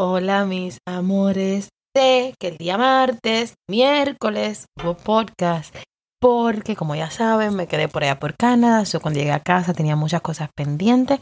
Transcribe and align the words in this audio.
Hola 0.00 0.44
mis 0.44 0.78
amores. 0.86 1.70
Sé 1.92 2.32
que 2.38 2.46
el 2.46 2.56
día 2.56 2.78
martes, 2.78 3.54
miércoles 3.68 4.66
hubo 4.80 4.96
podcast 4.96 5.74
porque 6.20 6.76
como 6.76 6.94
ya 6.94 7.10
saben 7.10 7.56
me 7.56 7.66
quedé 7.66 7.88
por 7.88 8.04
allá 8.04 8.20
por 8.20 8.36
Canadá. 8.36 8.84
Yo 8.84 9.00
cuando 9.00 9.18
llegué 9.18 9.32
a 9.32 9.40
casa 9.40 9.74
tenía 9.74 9.96
muchas 9.96 10.20
cosas 10.20 10.50
pendientes 10.56 11.18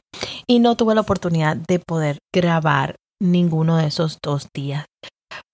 y 0.47 0.59
no 0.59 0.77
tuve 0.77 0.95
la 0.95 1.01
oportunidad 1.01 1.57
de 1.57 1.79
poder 1.79 2.19
grabar 2.35 2.97
ninguno 3.19 3.79
de 3.79 3.87
esos 3.87 4.19
dos 4.23 4.49
días. 4.55 4.85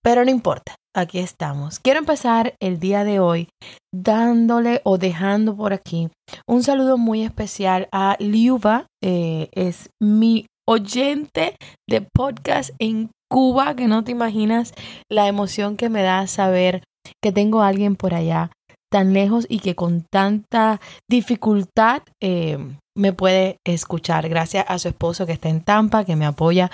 Pero 0.03 0.25
no 0.25 0.29
importa, 0.29 0.75
aquí 0.93 1.19
estamos. 1.19 1.79
Quiero 1.79 1.99
empezar 1.99 2.55
el 2.61 2.77
día 2.81 3.05
de 3.05 3.21
hoy 3.21 3.47
dándole 3.93 4.81
o 4.83 4.97
dejando 4.97 5.55
por 5.55 5.71
aquí 5.71 6.09
un 6.45 6.61
saludo 6.61 6.97
muy 6.97 7.23
especial 7.23 7.87
a 7.93 8.17
Liuba. 8.19 8.87
Eh, 9.01 9.47
es 9.53 9.89
mi 10.01 10.45
oyente 10.67 11.55
de 11.89 12.01
podcast 12.01 12.71
en 12.79 13.09
Cuba, 13.29 13.75
que 13.75 13.87
no 13.87 14.03
te 14.03 14.11
imaginas 14.11 14.73
la 15.09 15.27
emoción 15.27 15.75
que 15.75 15.89
me 15.89 16.03
da 16.03 16.27
saber 16.27 16.83
que 17.21 17.31
tengo 17.31 17.61
a 17.61 17.67
alguien 17.67 17.95
por 17.95 18.13
allá 18.13 18.51
tan 18.91 19.11
lejos 19.11 19.47
y 19.49 19.59
que 19.59 19.73
con 19.73 20.05
tanta 20.11 20.79
dificultad 21.09 22.03
eh, 22.21 22.59
me 22.95 23.11
puede 23.11 23.57
escuchar. 23.65 24.29
Gracias 24.29 24.65
a 24.67 24.77
su 24.77 24.87
esposo 24.87 25.25
que 25.25 25.31
está 25.33 25.49
en 25.49 25.61
Tampa, 25.61 26.05
que 26.05 26.15
me 26.15 26.27
apoya 26.27 26.69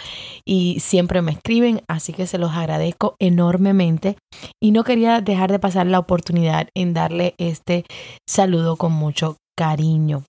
y 0.45 0.82
siempre 0.82 1.22
me 1.22 1.32
escriben, 1.32 1.82
así 1.88 2.12
que 2.12 2.28
se 2.28 2.38
los 2.38 2.52
agradezco 2.52 3.16
enormemente. 3.20 4.17
Y 4.62 4.72
no 4.72 4.84
quería 4.84 5.22
dejar 5.22 5.50
de 5.50 5.60
pasar 5.60 5.88
la 5.88 6.00
oportunidad 6.00 6.67
en 6.76 6.94
darle 6.94 7.36
este 7.38 7.86
saludo 8.28 8.76
con 8.76 8.92
mucho 8.92 9.38
cariño. 9.58 10.26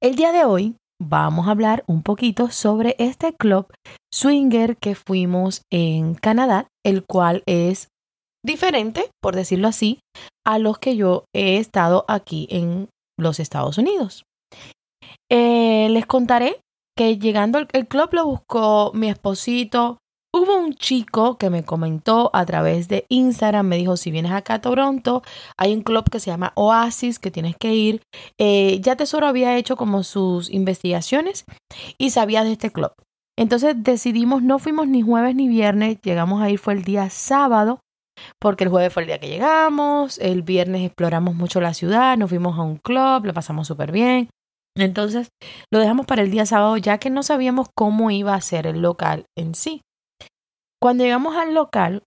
El 0.00 0.14
día 0.14 0.30
de 0.30 0.44
hoy 0.44 0.76
vamos 1.00 1.46
a 1.46 1.50
hablar 1.50 1.84
un 1.86 2.02
poquito 2.02 2.50
sobre 2.50 2.96
este 2.98 3.34
club 3.34 3.66
swinger 4.12 4.76
que 4.76 4.94
fuimos 4.94 5.62
en 5.70 6.14
Canadá, 6.14 6.68
el 6.84 7.04
cual 7.04 7.42
es 7.46 7.88
diferente, 8.44 9.10
por 9.20 9.34
decirlo 9.34 9.68
así, 9.68 10.00
a 10.46 10.58
los 10.58 10.78
que 10.78 10.96
yo 10.96 11.24
he 11.34 11.58
estado 11.58 12.04
aquí 12.08 12.46
en 12.50 12.88
los 13.18 13.40
Estados 13.40 13.78
Unidos. 13.78 14.24
Eh, 15.30 15.88
les 15.90 16.06
contaré 16.06 16.60
que 16.96 17.18
llegando 17.18 17.58
al 17.58 17.68
club 17.88 18.08
lo 18.12 18.26
buscó 18.26 18.92
mi 18.94 19.08
esposito, 19.08 19.98
Hubo 20.38 20.54
un 20.54 20.74
chico 20.74 21.38
que 21.38 21.48
me 21.48 21.64
comentó 21.64 22.28
a 22.34 22.44
través 22.44 22.88
de 22.88 23.06
Instagram, 23.08 23.68
me 23.68 23.78
dijo, 23.78 23.96
si 23.96 24.10
vienes 24.10 24.32
acá 24.32 24.54
a 24.54 24.60
Toronto, 24.60 25.22
hay 25.56 25.72
un 25.72 25.80
club 25.80 26.10
que 26.10 26.20
se 26.20 26.30
llama 26.30 26.52
Oasis, 26.56 27.18
que 27.18 27.30
tienes 27.30 27.56
que 27.56 27.74
ir. 27.74 28.02
Eh, 28.36 28.78
ya 28.82 28.96
Tesoro 28.96 29.26
había 29.26 29.56
hecho 29.56 29.76
como 29.76 30.02
sus 30.02 30.50
investigaciones 30.50 31.46
y 31.96 32.10
sabía 32.10 32.44
de 32.44 32.52
este 32.52 32.70
club. 32.70 32.92
Entonces 33.38 33.76
decidimos, 33.78 34.42
no 34.42 34.58
fuimos 34.58 34.88
ni 34.88 35.00
jueves 35.00 35.34
ni 35.34 35.48
viernes, 35.48 36.02
llegamos 36.02 36.42
a 36.42 36.50
ir, 36.50 36.58
fue 36.58 36.74
el 36.74 36.84
día 36.84 37.08
sábado, 37.08 37.80
porque 38.38 38.64
el 38.64 38.70
jueves 38.70 38.92
fue 38.92 39.04
el 39.04 39.06
día 39.06 39.18
que 39.18 39.28
llegamos, 39.28 40.18
el 40.18 40.42
viernes 40.42 40.84
exploramos 40.84 41.34
mucho 41.34 41.62
la 41.62 41.72
ciudad, 41.72 42.18
nos 42.18 42.28
fuimos 42.28 42.58
a 42.58 42.62
un 42.62 42.76
club, 42.76 43.24
lo 43.24 43.32
pasamos 43.32 43.68
súper 43.68 43.90
bien. 43.90 44.28
Entonces 44.76 45.30
lo 45.72 45.78
dejamos 45.78 46.04
para 46.04 46.20
el 46.20 46.30
día 46.30 46.44
sábado 46.44 46.76
ya 46.76 46.98
que 46.98 47.08
no 47.08 47.22
sabíamos 47.22 47.68
cómo 47.74 48.10
iba 48.10 48.34
a 48.34 48.40
ser 48.42 48.66
el 48.66 48.82
local 48.82 49.24
en 49.34 49.54
sí. 49.54 49.80
Cuando 50.80 51.04
llegamos 51.04 51.36
al 51.36 51.54
local, 51.54 52.02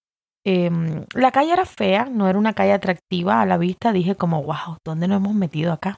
em, 0.46 1.06
la 1.14 1.32
calle 1.32 1.54
era 1.54 1.66
fea, 1.66 2.06
no 2.06 2.28
era 2.28 2.40
una 2.40 2.54
calle 2.54 2.74
atractiva 2.74 3.42
a 3.42 3.46
la 3.46 3.58
vista. 3.58 3.92
Dije 3.92 4.16
como, 4.16 4.44
wow, 4.44 4.78
¿dónde 4.86 5.08
nos 5.08 5.18
hemos 5.18 5.36
metido 5.36 5.74
acá? 5.74 5.98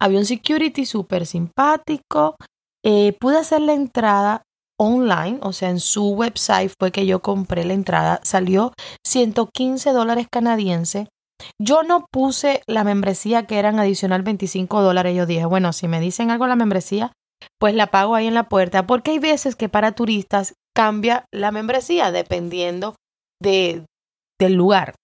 Había 0.00 0.18
un 0.18 0.24
security 0.24 0.86
súper 0.86 1.26
simpático. 1.26 2.36
Eh, 2.84 3.16
pude 3.20 3.38
hacer 3.38 3.60
la 3.60 3.74
entrada 3.74 4.42
online, 4.80 5.38
o 5.42 5.52
sea, 5.52 5.70
en 5.70 5.80
su 5.80 6.10
website 6.10 6.72
fue 6.78 6.92
que 6.92 7.04
yo 7.06 7.20
compré 7.20 7.64
la 7.64 7.74
entrada. 7.74 8.20
Salió 8.22 8.72
115 9.04 9.92
dólares 9.92 10.28
canadienses. 10.30 11.08
Yo 11.60 11.82
no 11.82 12.06
puse 12.10 12.62
la 12.66 12.84
membresía 12.84 13.46
que 13.46 13.58
eran 13.58 13.78
adicional 13.78 14.22
25 14.22 14.82
dólares. 14.82 15.16
Yo 15.16 15.26
dije, 15.26 15.46
bueno, 15.46 15.72
si 15.72 15.88
me 15.88 16.00
dicen 16.00 16.30
algo 16.30 16.46
la 16.46 16.56
membresía, 16.56 17.12
pues 17.58 17.74
la 17.74 17.88
pago 17.88 18.14
ahí 18.14 18.26
en 18.26 18.34
la 18.34 18.48
puerta, 18.48 18.86
porque 18.86 19.12
hay 19.12 19.18
veces 19.18 19.56
que 19.56 19.68
para 19.68 19.92
turistas 19.92 20.54
cambia 20.78 21.24
la 21.34 21.50
membresía 21.50 22.12
dependiendo 22.12 22.94
de, 23.42 23.84
del 24.38 24.54
lugar. 24.54 24.94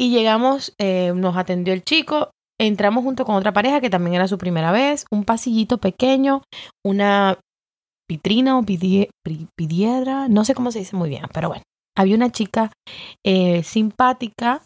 Y 0.00 0.08
llegamos, 0.08 0.72
eh, 0.78 1.12
nos 1.14 1.36
atendió 1.36 1.74
el 1.74 1.84
chico, 1.84 2.30
entramos 2.58 3.04
junto 3.04 3.26
con 3.26 3.34
otra 3.34 3.52
pareja 3.52 3.82
que 3.82 3.90
también 3.90 4.14
era 4.14 4.26
su 4.26 4.38
primera 4.38 4.72
vez, 4.72 5.04
un 5.12 5.24
pasillito 5.24 5.76
pequeño, 5.76 6.40
una 6.82 7.38
vitrina 8.08 8.58
o 8.58 8.64
pidiera, 8.64 10.28
no 10.28 10.46
sé 10.46 10.54
cómo 10.54 10.72
se 10.72 10.78
dice 10.78 10.96
muy 10.96 11.10
bien, 11.10 11.26
pero 11.34 11.48
bueno, 11.48 11.62
había 11.94 12.16
una 12.16 12.32
chica 12.32 12.72
eh, 13.22 13.62
simpática, 13.64 14.62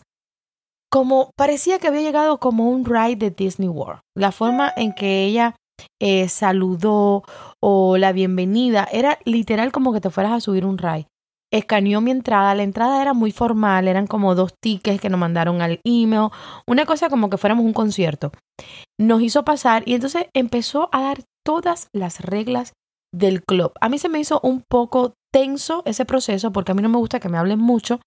como 0.92 1.32
parecía 1.36 1.80
que 1.80 1.88
había 1.88 2.02
llegado 2.02 2.38
como 2.38 2.70
un 2.70 2.84
ride 2.84 3.16
de 3.16 3.30
Disney 3.32 3.68
World. 3.68 3.98
La 4.16 4.30
forma 4.30 4.72
en 4.76 4.92
que 4.92 5.24
ella 5.24 5.56
eh, 6.00 6.28
saludó 6.28 7.24
o 7.60 7.96
la 7.96 8.12
bienvenida. 8.12 8.88
Era 8.90 9.18
literal 9.24 9.72
como 9.72 9.92
que 9.92 10.00
te 10.00 10.10
fueras 10.10 10.32
a 10.32 10.40
subir 10.40 10.64
un 10.64 10.78
ride. 10.78 11.06
Escaneó 11.52 12.00
mi 12.00 12.10
entrada. 12.10 12.54
La 12.54 12.62
entrada 12.62 13.00
era 13.00 13.14
muy 13.14 13.32
formal, 13.32 13.88
eran 13.88 14.06
como 14.06 14.34
dos 14.34 14.52
tickets 14.62 15.00
que 15.00 15.08
nos 15.08 15.20
mandaron 15.20 15.62
al 15.62 15.80
email. 15.84 16.28
Una 16.66 16.86
cosa 16.86 17.08
como 17.08 17.30
que 17.30 17.38
fuéramos 17.38 17.64
un 17.64 17.72
concierto. 17.72 18.32
Nos 18.98 19.22
hizo 19.22 19.44
pasar 19.44 19.82
y 19.86 19.94
entonces 19.94 20.26
empezó 20.34 20.88
a 20.92 21.02
dar 21.02 21.18
todas 21.44 21.88
las 21.92 22.20
reglas 22.20 22.72
del 23.12 23.42
club. 23.42 23.72
A 23.80 23.88
mí 23.88 23.98
se 23.98 24.08
me 24.08 24.20
hizo 24.20 24.40
un 24.42 24.62
poco 24.68 25.14
tenso 25.32 25.82
ese 25.86 26.04
proceso 26.04 26.52
porque 26.52 26.72
a 26.72 26.74
mí 26.74 26.82
no 26.82 26.88
me 26.88 26.98
gusta 26.98 27.20
que 27.20 27.28
me 27.28 27.38
hablen 27.38 27.58
mucho. 27.58 28.00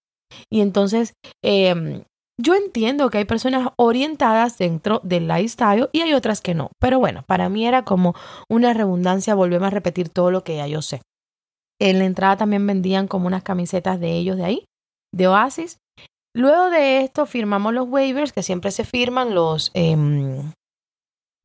Y 0.49 0.61
entonces 0.61 1.13
eh, 1.43 2.03
yo 2.39 2.55
entiendo 2.55 3.09
que 3.09 3.19
hay 3.19 3.25
personas 3.25 3.69
orientadas 3.77 4.57
dentro 4.57 4.99
del 5.03 5.27
lifestyle 5.27 5.89
y 5.91 6.01
hay 6.01 6.13
otras 6.13 6.41
que 6.41 6.53
no. 6.53 6.71
Pero 6.79 6.99
bueno, 6.99 7.23
para 7.27 7.49
mí 7.49 7.65
era 7.65 7.83
como 7.83 8.15
una 8.49 8.73
redundancia 8.73 9.35
volverme 9.35 9.67
a 9.67 9.71
repetir 9.71 10.09
todo 10.09 10.31
lo 10.31 10.43
que 10.43 10.57
ya 10.57 10.67
yo 10.67 10.81
sé. 10.81 11.01
En 11.79 11.99
la 11.99 12.05
entrada 12.05 12.37
también 12.37 12.65
vendían 12.65 13.07
como 13.07 13.27
unas 13.27 13.43
camisetas 13.43 13.99
de 13.99 14.13
ellos 14.13 14.37
de 14.37 14.45
ahí, 14.45 14.65
de 15.13 15.27
Oasis. 15.27 15.77
Luego 16.35 16.69
de 16.69 17.01
esto 17.01 17.25
firmamos 17.25 17.73
los 17.73 17.89
waivers, 17.89 18.31
que 18.31 18.43
siempre 18.43 18.71
se 18.71 18.85
firman 18.85 19.35
los, 19.35 19.71
em, 19.73 20.51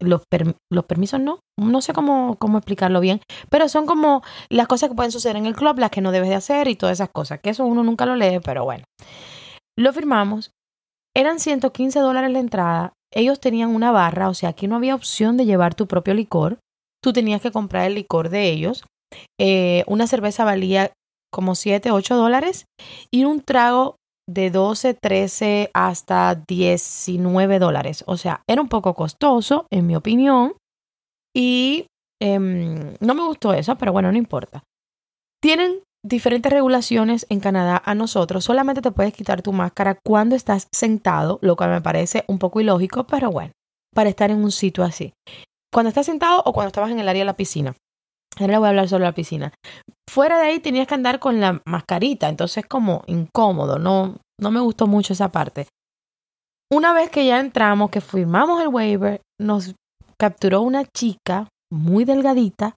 los, 0.00 0.22
los, 0.70 0.84
permisos, 0.84 1.20
no, 1.20 1.40
no 1.58 1.80
sé 1.80 1.92
cómo, 1.92 2.36
cómo 2.38 2.58
explicarlo 2.58 3.00
bien, 3.00 3.20
pero 3.50 3.68
son 3.68 3.86
como 3.86 4.22
las 4.48 4.68
cosas 4.68 4.90
que 4.90 4.94
pueden 4.94 5.10
suceder 5.10 5.36
en 5.36 5.46
el 5.46 5.56
club, 5.56 5.78
las 5.78 5.90
que 5.90 6.02
no 6.02 6.12
debes 6.12 6.28
de 6.28 6.36
hacer 6.36 6.68
y 6.68 6.76
todas 6.76 6.98
esas 6.98 7.08
cosas, 7.08 7.40
que 7.40 7.50
eso 7.50 7.64
uno 7.64 7.82
nunca 7.82 8.06
lo 8.06 8.14
lee, 8.14 8.40
pero 8.44 8.64
bueno. 8.64 8.84
Lo 9.78 9.92
firmamos 9.92 10.52
eran 11.16 11.40
115 11.40 11.98
dólares 11.98 12.30
la 12.30 12.40
entrada. 12.40 12.92
Ellos 13.10 13.40
tenían 13.40 13.74
una 13.74 13.90
barra, 13.90 14.28
o 14.28 14.34
sea, 14.34 14.50
aquí 14.50 14.68
no 14.68 14.76
había 14.76 14.94
opción 14.94 15.38
de 15.38 15.46
llevar 15.46 15.74
tu 15.74 15.86
propio 15.86 16.12
licor. 16.12 16.58
Tú 17.02 17.14
tenías 17.14 17.40
que 17.40 17.50
comprar 17.50 17.86
el 17.86 17.94
licor 17.94 18.28
de 18.28 18.50
ellos. 18.50 18.84
Eh, 19.40 19.82
una 19.86 20.06
cerveza 20.06 20.44
valía 20.44 20.92
como 21.32 21.54
7, 21.54 21.90
8 21.90 22.16
dólares 22.16 22.66
y 23.10 23.24
un 23.24 23.40
trago 23.40 23.96
de 24.28 24.50
12, 24.50 24.92
13 24.94 25.70
hasta 25.72 26.42
19 26.46 27.58
dólares. 27.60 28.04
O 28.06 28.18
sea, 28.18 28.42
era 28.46 28.60
un 28.60 28.68
poco 28.68 28.92
costoso, 28.92 29.66
en 29.70 29.86
mi 29.86 29.96
opinión. 29.96 30.54
Y 31.34 31.86
em, 32.20 32.94
no 33.00 33.14
me 33.14 33.24
gustó 33.24 33.54
eso, 33.54 33.76
pero 33.78 33.92
bueno, 33.92 34.12
no 34.12 34.18
importa. 34.18 34.62
Tienen 35.42 35.80
diferentes 36.06 36.52
regulaciones 36.52 37.26
en 37.28 37.40
Canadá 37.40 37.82
a 37.84 37.94
nosotros. 37.94 38.44
Solamente 38.44 38.82
te 38.82 38.90
puedes 38.90 39.12
quitar 39.12 39.42
tu 39.42 39.52
máscara 39.52 39.98
cuando 40.04 40.36
estás 40.36 40.68
sentado, 40.72 41.38
lo 41.42 41.56
cual 41.56 41.70
me 41.70 41.80
parece 41.80 42.24
un 42.28 42.38
poco 42.38 42.60
ilógico, 42.60 43.04
pero 43.04 43.30
bueno, 43.30 43.52
para 43.94 44.08
estar 44.08 44.30
en 44.30 44.42
un 44.42 44.52
sitio 44.52 44.84
así. 44.84 45.12
Cuando 45.72 45.88
estás 45.88 46.06
sentado 46.06 46.42
o 46.44 46.52
cuando 46.52 46.68
estabas 46.68 46.90
en 46.90 47.00
el 47.00 47.08
área 47.08 47.22
de 47.22 47.26
la 47.26 47.36
piscina. 47.36 47.74
Ahora 48.38 48.52
le 48.52 48.58
voy 48.58 48.66
a 48.66 48.68
hablar 48.70 48.88
sobre 48.88 49.04
la 49.04 49.12
piscina. 49.12 49.52
Fuera 50.08 50.38
de 50.38 50.46
ahí 50.46 50.60
tenías 50.60 50.86
que 50.86 50.94
andar 50.94 51.18
con 51.18 51.40
la 51.40 51.60
mascarita, 51.66 52.28
entonces 52.28 52.64
como 52.66 53.02
incómodo, 53.06 53.78
no, 53.78 54.16
no 54.40 54.50
me 54.50 54.60
gustó 54.60 54.86
mucho 54.86 55.14
esa 55.14 55.32
parte. 55.32 55.66
Una 56.70 56.92
vez 56.92 57.10
que 57.10 57.24
ya 57.26 57.40
entramos, 57.40 57.90
que 57.90 58.00
firmamos 58.00 58.60
el 58.60 58.68
waiver, 58.68 59.20
nos 59.40 59.74
capturó 60.18 60.62
una 60.62 60.84
chica 60.84 61.48
muy 61.72 62.04
delgadita 62.04 62.74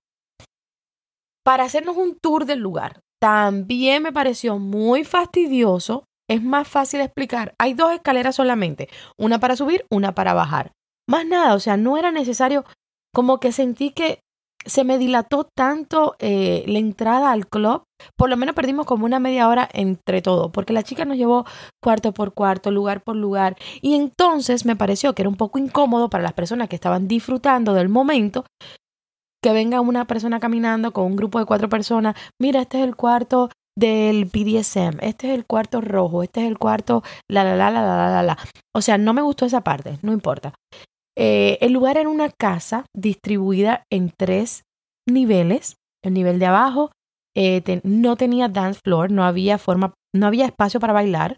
para 1.44 1.64
hacernos 1.64 1.98
un 1.98 2.18
tour 2.22 2.46
del 2.46 2.60
lugar. 2.60 3.02
También 3.22 4.04
me 4.04 4.14
pareció 4.14 4.58
muy 4.58 5.04
fastidioso. 5.04 6.06
Es 6.30 6.44
más 6.44 6.68
fácil 6.68 7.02
explicar. 7.02 7.56
Hay 7.58 7.74
dos 7.74 7.92
escaleras 7.92 8.36
solamente, 8.36 8.88
una 9.18 9.40
para 9.40 9.56
subir, 9.56 9.86
una 9.90 10.14
para 10.14 10.34
bajar. 10.34 10.72
Más 11.08 11.26
nada, 11.26 11.56
o 11.56 11.60
sea, 11.60 11.76
no 11.76 11.98
era 11.98 12.12
necesario, 12.12 12.66
como 13.14 13.40
que 13.40 13.52
sentí 13.52 13.90
que 13.92 14.20
se 14.66 14.84
me 14.84 14.98
dilató 14.98 15.46
tanto 15.56 16.16
eh, 16.20 16.64
la 16.68 16.80
entrada 16.80 17.32
al 17.32 17.48
club, 17.48 17.84
por 18.16 18.30
lo 18.30 18.38
menos 18.38 18.56
perdimos 18.56 18.86
como 18.86 19.06
una 19.06 19.20
media 19.20 19.48
hora 19.48 19.70
entre 19.74 20.22
todo, 20.22 20.52
porque 20.52 20.74
la 20.74 20.84
chica 20.84 21.06
nos 21.06 21.18
llevó 21.18 21.46
cuarto 21.82 22.14
por 22.14 22.34
cuarto, 22.34 22.70
lugar 22.70 23.02
por 23.02 23.16
lugar, 23.16 23.56
y 23.82 23.96
entonces 23.96 24.66
me 24.66 24.76
pareció 24.76 25.16
que 25.16 25.22
era 25.22 25.30
un 25.30 25.38
poco 25.38 25.60
incómodo 25.60 26.10
para 26.10 26.24
las 26.24 26.34
personas 26.34 26.68
que 26.68 26.76
estaban 26.76 27.08
disfrutando 27.08 27.74
del 27.74 27.90
momento, 27.90 28.46
que 29.42 29.54
venga 29.54 29.82
una 29.82 30.06
persona 30.06 30.40
caminando 30.40 30.92
con 30.92 31.06
un 31.06 31.16
grupo 31.16 31.40
de 31.40 31.46
cuatro 31.46 31.70
personas, 31.70 32.16
mira, 32.40 32.62
este 32.62 32.80
es 32.80 32.84
el 32.84 32.96
cuarto 32.96 33.50
del 33.78 34.26
BDSM, 34.26 35.00
este 35.02 35.30
es 35.30 35.36
el 35.36 35.46
cuarto 35.46 35.80
rojo, 35.80 36.24
este 36.24 36.42
es 36.42 36.48
el 36.48 36.58
cuarto 36.58 37.04
la 37.30 37.44
la 37.44 37.56
la 37.56 37.72
la 37.72 37.82
la 37.82 38.10
la 38.10 38.24
la. 38.24 38.38
O 38.76 38.82
sea, 38.82 38.98
no 38.98 39.14
me 39.14 39.22
gustó 39.22 39.46
esa 39.46 39.62
parte, 39.62 40.00
no 40.02 40.12
importa. 40.12 40.54
Eh, 41.18 41.58
el 41.62 41.74
lugar 41.74 41.98
era 41.98 42.10
una 42.10 42.30
casa 42.30 42.86
distribuida 42.96 43.84
en 43.92 44.12
tres 44.18 44.64
niveles. 45.08 45.76
El 46.04 46.14
nivel 46.14 46.40
de 46.40 46.46
abajo 46.46 46.92
eh, 47.36 47.82
no 47.84 48.16
tenía 48.16 48.48
dance 48.48 48.80
floor, 48.84 49.12
no 49.12 49.24
había 49.24 49.58
forma, 49.58 49.94
no 50.16 50.28
había 50.28 50.46
espacio 50.46 50.80
para 50.80 50.94
bailar. 50.94 51.38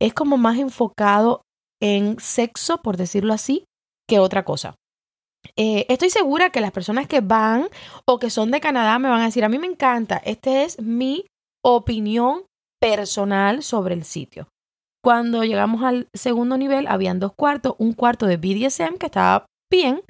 Es 0.00 0.14
como 0.14 0.38
más 0.38 0.58
enfocado 0.58 1.42
en 1.80 2.18
sexo, 2.20 2.78
por 2.82 2.96
decirlo 2.96 3.32
así, 3.32 3.64
que 4.08 4.18
otra 4.18 4.44
cosa. 4.44 4.74
Eh, 5.56 5.86
estoy 5.88 6.10
segura 6.10 6.50
que 6.50 6.60
las 6.60 6.72
personas 6.72 7.06
que 7.06 7.20
van 7.20 7.68
o 8.06 8.18
que 8.18 8.30
son 8.30 8.50
de 8.50 8.60
Canadá 8.60 8.98
me 8.98 9.08
van 9.08 9.20
a 9.20 9.26
decir, 9.26 9.44
a 9.44 9.48
mí 9.48 9.58
me 9.58 9.66
encanta, 9.66 10.16
esta 10.24 10.62
es 10.62 10.80
mi 10.80 11.26
opinión 11.64 12.44
personal 12.80 13.62
sobre 13.62 13.94
el 13.94 14.04
sitio. 14.04 14.48
Cuando 15.04 15.44
llegamos 15.44 15.82
al 15.82 16.08
segundo 16.14 16.56
nivel, 16.56 16.86
habían 16.86 17.18
dos 17.18 17.32
cuartos, 17.32 17.74
un 17.78 17.92
cuarto 17.92 18.26
de 18.26 18.36
BDSM 18.36 18.98
que 18.98 19.06
estaba 19.06 19.46
bien 19.70 20.02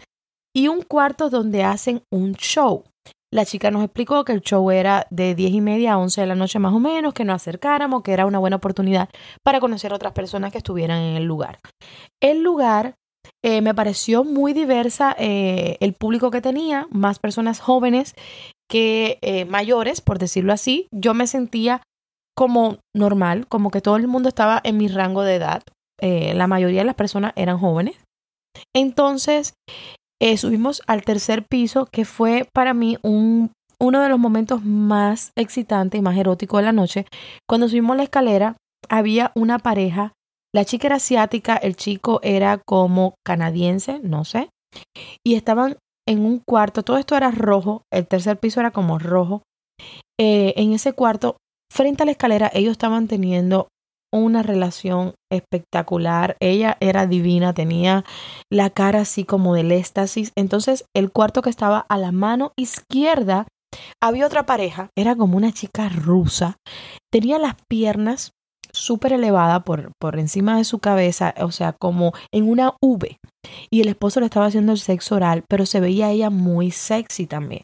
y 0.55 0.69
un 0.69 0.83
cuarto 0.83 1.31
donde 1.31 1.65
hacen 1.65 2.03
un 2.11 2.35
show. 2.35 2.85
La 3.33 3.47
chica 3.47 3.71
nos 3.71 3.83
explicó 3.83 4.25
que 4.27 4.33
el 4.33 4.43
show 4.43 4.71
era 4.71 5.07
de 5.09 5.35
10 5.35 5.53
y 5.53 5.61
media 5.63 5.95
a 5.95 5.99
11 5.99 6.21
de 6.21 6.27
la 6.27 6.35
noche 6.35 6.59
más 6.59 6.75
o 6.75 6.79
menos, 6.79 7.15
que 7.15 7.25
nos 7.25 7.37
acercáramos, 7.37 8.03
que 8.03 8.13
era 8.13 8.27
una 8.27 8.39
buena 8.39 8.57
oportunidad 8.57 9.09
para 9.43 9.61
conocer 9.61 9.93
a 9.93 9.97
otras 9.97 10.13
personas 10.13 10.53
que 10.53 10.59
estuvieran 10.59 11.01
en 11.01 11.17
el 11.17 11.25
lugar. 11.25 11.59
El 12.21 12.43
lugar 12.43 12.97
eh, 13.45 13.61
me 13.61 13.75
pareció 13.75 14.25
muy 14.25 14.53
diversa 14.53 15.15
eh, 15.19 15.77
el 15.81 15.95
público 15.95 16.31
que 16.31 16.41
tenía, 16.41 16.87
más 16.91 17.19
personas 17.19 17.61
jóvenes 17.61 18.15
que 18.71 19.19
eh, 19.21 19.45
mayores, 19.45 20.01
por 20.01 20.19
decirlo 20.19 20.53
así. 20.53 20.87
Yo 20.93 21.15
me 21.15 21.27
sentía 21.27 21.83
como 22.37 22.79
normal, 22.95 23.47
como 23.49 23.71
que 23.71 23.81
todo 23.81 23.97
el 23.97 24.09
mundo 24.09 24.29
estaba 24.29 24.61
en 24.65 24.77
mi 24.79 24.89
rango 24.89 25.23
de 25.23 25.35
edad. 25.35 25.63
La 26.01 26.49
mayoría 26.49 26.81
de 26.81 26.87
las 26.87 26.97
personas 26.97 27.33
eran 27.37 27.59
jóvenes. 27.59 27.95
Entonces, 28.75 29.55
subimos 30.37 30.83
al 30.89 31.05
tercer 31.05 31.45
piso, 31.49 31.87
que 31.93 32.05
fue 32.05 32.49
para 32.53 32.75
mí 32.75 32.99
un, 33.03 33.53
uno 33.81 34.01
de 34.01 34.09
los 34.09 34.19
momentos 34.19 34.65
más 34.65 35.31
excitantes 35.37 35.99
y 35.99 36.03
más 36.03 36.17
eróticos 36.17 36.59
de 36.59 36.65
la 36.65 36.73
noche. 36.73 37.07
Cuando 37.49 37.69
subimos 37.69 37.97
la 37.97 38.05
escalera, 38.05 38.57
había 38.89 39.33
una 39.35 39.59
pareja. 39.59 40.13
La 40.55 40.65
chica 40.65 40.89
era 40.89 40.97
asiática, 40.97 41.57
el 41.57 41.77
chico 41.77 42.21
era 42.23 42.59
como 42.59 43.15
canadiense, 43.25 44.01
no 44.03 44.25
sé. 44.25 44.51
Y 45.25 45.35
estaban 45.35 45.77
en 46.07 46.25
un 46.25 46.41
cuarto, 46.47 46.83
todo 46.83 46.99
esto 46.99 47.17
era 47.17 47.31
rojo, 47.31 47.83
el 47.93 48.07
tercer 48.07 48.39
piso 48.39 48.61
era 48.61 48.71
como 48.71 48.99
rojo. 48.99 49.43
Eh, 50.21 50.55
en 50.57 50.73
ese 50.73 50.93
cuarto 50.93 51.37
Frente 51.73 52.03
a 52.03 52.07
la 52.07 52.13
escalera, 52.13 52.51
ellos 52.53 52.73
estaban 52.73 53.09
teniendo 53.09 53.69
una 54.13 54.43
relación 54.43 55.15
espectacular. 55.33 56.37
Ella 56.39 56.77
era 56.81 57.07
divina, 57.07 57.55
tenía 57.55 58.05
la 58.51 58.69
cara 58.69 59.01
así 59.01 59.25
como 59.25 59.55
del 59.55 59.73
éxtasis. 59.73 60.33
Entonces, 60.37 60.85
el 60.95 61.11
cuarto 61.11 61.41
que 61.41 61.49
estaba 61.49 61.87
a 61.89 61.97
la 61.97 62.13
mano 62.13 62.53
izquierda, 62.59 63.47
había 64.03 64.27
otra 64.27 64.45
pareja, 64.45 64.91
era 64.99 65.17
como 65.17 65.39
una 65.39 65.51
chica 65.51 65.89
rusa. 65.89 66.59
Tenía 67.11 67.39
las 67.39 67.55
piernas 67.71 68.33
súper 68.73 69.13
elevadas 69.13 69.63
por, 69.63 69.93
por 69.99 70.19
encima 70.19 70.57
de 70.57 70.65
su 70.65 70.79
cabeza, 70.79 71.35
o 71.41 71.51
sea, 71.51 71.73
como 71.73 72.13
en 72.33 72.49
una 72.49 72.75
V. 72.81 73.19
Y 73.71 73.81
el 73.81 73.89
esposo 73.89 74.21
le 74.21 74.27
estaba 74.27 74.47
haciendo 74.47 74.73
el 74.73 74.79
sexo 74.79 75.17
oral, 75.17 75.45
pero 75.49 75.67
se 75.67 75.81
veía 75.81 76.11
ella 76.11 76.31
muy 76.31 76.71
sexy 76.71 77.27
también. 77.27 77.63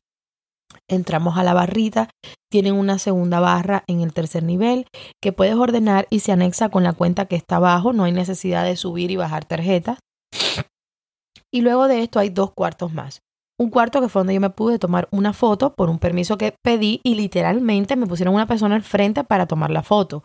Entramos 0.88 1.36
a 1.36 1.44
la 1.44 1.54
barrita, 1.54 2.08
tienen 2.50 2.74
una 2.74 2.98
segunda 2.98 3.40
barra 3.40 3.84
en 3.86 4.00
el 4.00 4.12
tercer 4.12 4.42
nivel 4.42 4.86
que 5.22 5.32
puedes 5.32 5.54
ordenar 5.54 6.06
y 6.10 6.20
se 6.20 6.32
anexa 6.32 6.70
con 6.70 6.82
la 6.82 6.94
cuenta 6.94 7.26
que 7.26 7.36
está 7.36 7.56
abajo, 7.56 7.92
no 7.92 8.04
hay 8.04 8.12
necesidad 8.12 8.64
de 8.64 8.76
subir 8.76 9.10
y 9.10 9.16
bajar 9.16 9.44
tarjetas. 9.44 9.98
Y 11.52 11.62
luego 11.62 11.88
de 11.88 12.02
esto 12.02 12.18
hay 12.18 12.30
dos 12.30 12.52
cuartos 12.52 12.92
más. 12.92 13.20
Un 13.60 13.70
cuarto 13.70 14.00
que 14.00 14.08
fue 14.08 14.20
donde 14.20 14.34
yo 14.34 14.40
me 14.40 14.50
pude 14.50 14.78
tomar 14.78 15.08
una 15.10 15.32
foto 15.32 15.74
por 15.74 15.90
un 15.90 15.98
permiso 15.98 16.38
que 16.38 16.54
pedí 16.62 17.00
y 17.02 17.16
literalmente 17.16 17.96
me 17.96 18.06
pusieron 18.06 18.34
una 18.34 18.46
persona 18.46 18.76
al 18.76 18.82
frente 18.82 19.24
para 19.24 19.46
tomar 19.46 19.70
la 19.70 19.82
foto. 19.82 20.22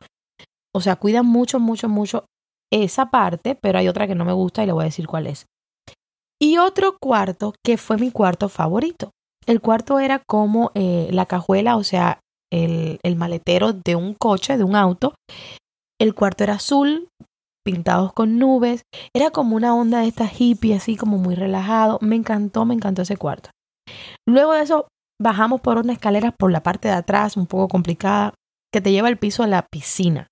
O 0.76 0.82
sea, 0.82 0.96
cuidan 0.96 1.26
mucho, 1.26 1.60
mucho, 1.60 1.90
mucho 1.90 2.26
esa 2.72 3.12
parte, 3.12 3.56
pero 3.56 3.80
hay 3.80 3.88
otra 3.88 4.08
que 4.08 4.16
no 4.16 4.26
me 4.26 4.34
gusta 4.34 4.64
y 4.64 4.66
le 4.66 4.74
voy 4.74 4.84
a 4.84 4.86
decir 4.86 5.08
cuál 5.08 5.28
es. 5.28 5.46
Y 6.42 6.58
otro 6.58 6.98
cuarto 7.00 7.54
que 7.64 7.78
fue 7.78 7.98
mi 7.98 8.12
cuarto 8.12 8.50
favorito. 8.50 9.12
El 9.46 9.62
cuarto 9.62 10.00
era 10.00 10.22
como 10.28 10.72
eh, 10.74 11.08
la 11.12 11.26
cajuela, 11.26 11.78
o 11.78 11.84
sea, 11.84 12.20
el, 12.52 13.00
el 13.04 13.16
maletero 13.16 13.74
de 13.74 13.96
un 13.96 14.14
coche, 14.14 14.58
de 14.58 14.64
un 14.64 14.76
auto. 14.76 15.14
El 16.00 16.16
cuarto 16.16 16.44
era 16.44 16.56
azul, 16.56 17.08
pintados 17.64 18.14
con 18.14 18.38
nubes. 18.40 18.84
Era 19.16 19.32
como 19.32 19.56
una 19.56 19.76
onda 19.76 20.00
de 20.00 20.08
esta 20.08 20.30
hippie, 20.30 20.76
así 20.76 20.98
como 20.98 21.18
muy 21.18 21.36
relajado. 21.36 22.00
Me 22.02 22.16
encantó, 22.16 22.66
me 22.66 22.74
encantó 22.74 23.04
ese 23.04 23.18
cuarto. 23.18 23.50
Luego 24.28 24.54
de 24.54 24.62
eso, 24.62 24.88
bajamos 25.22 25.62
por 25.62 25.78
una 25.78 25.94
escalera 25.94 26.32
por 26.32 26.52
la 26.52 26.64
parte 26.64 26.88
de 26.88 26.96
atrás, 26.96 27.38
un 27.38 27.48
poco 27.48 27.68
complicada, 27.68 28.34
que 28.72 28.82
te 28.82 28.92
lleva 28.92 29.08
al 29.08 29.18
piso 29.18 29.44
a 29.44 29.48
la 29.48 29.66
piscina. 29.72 30.28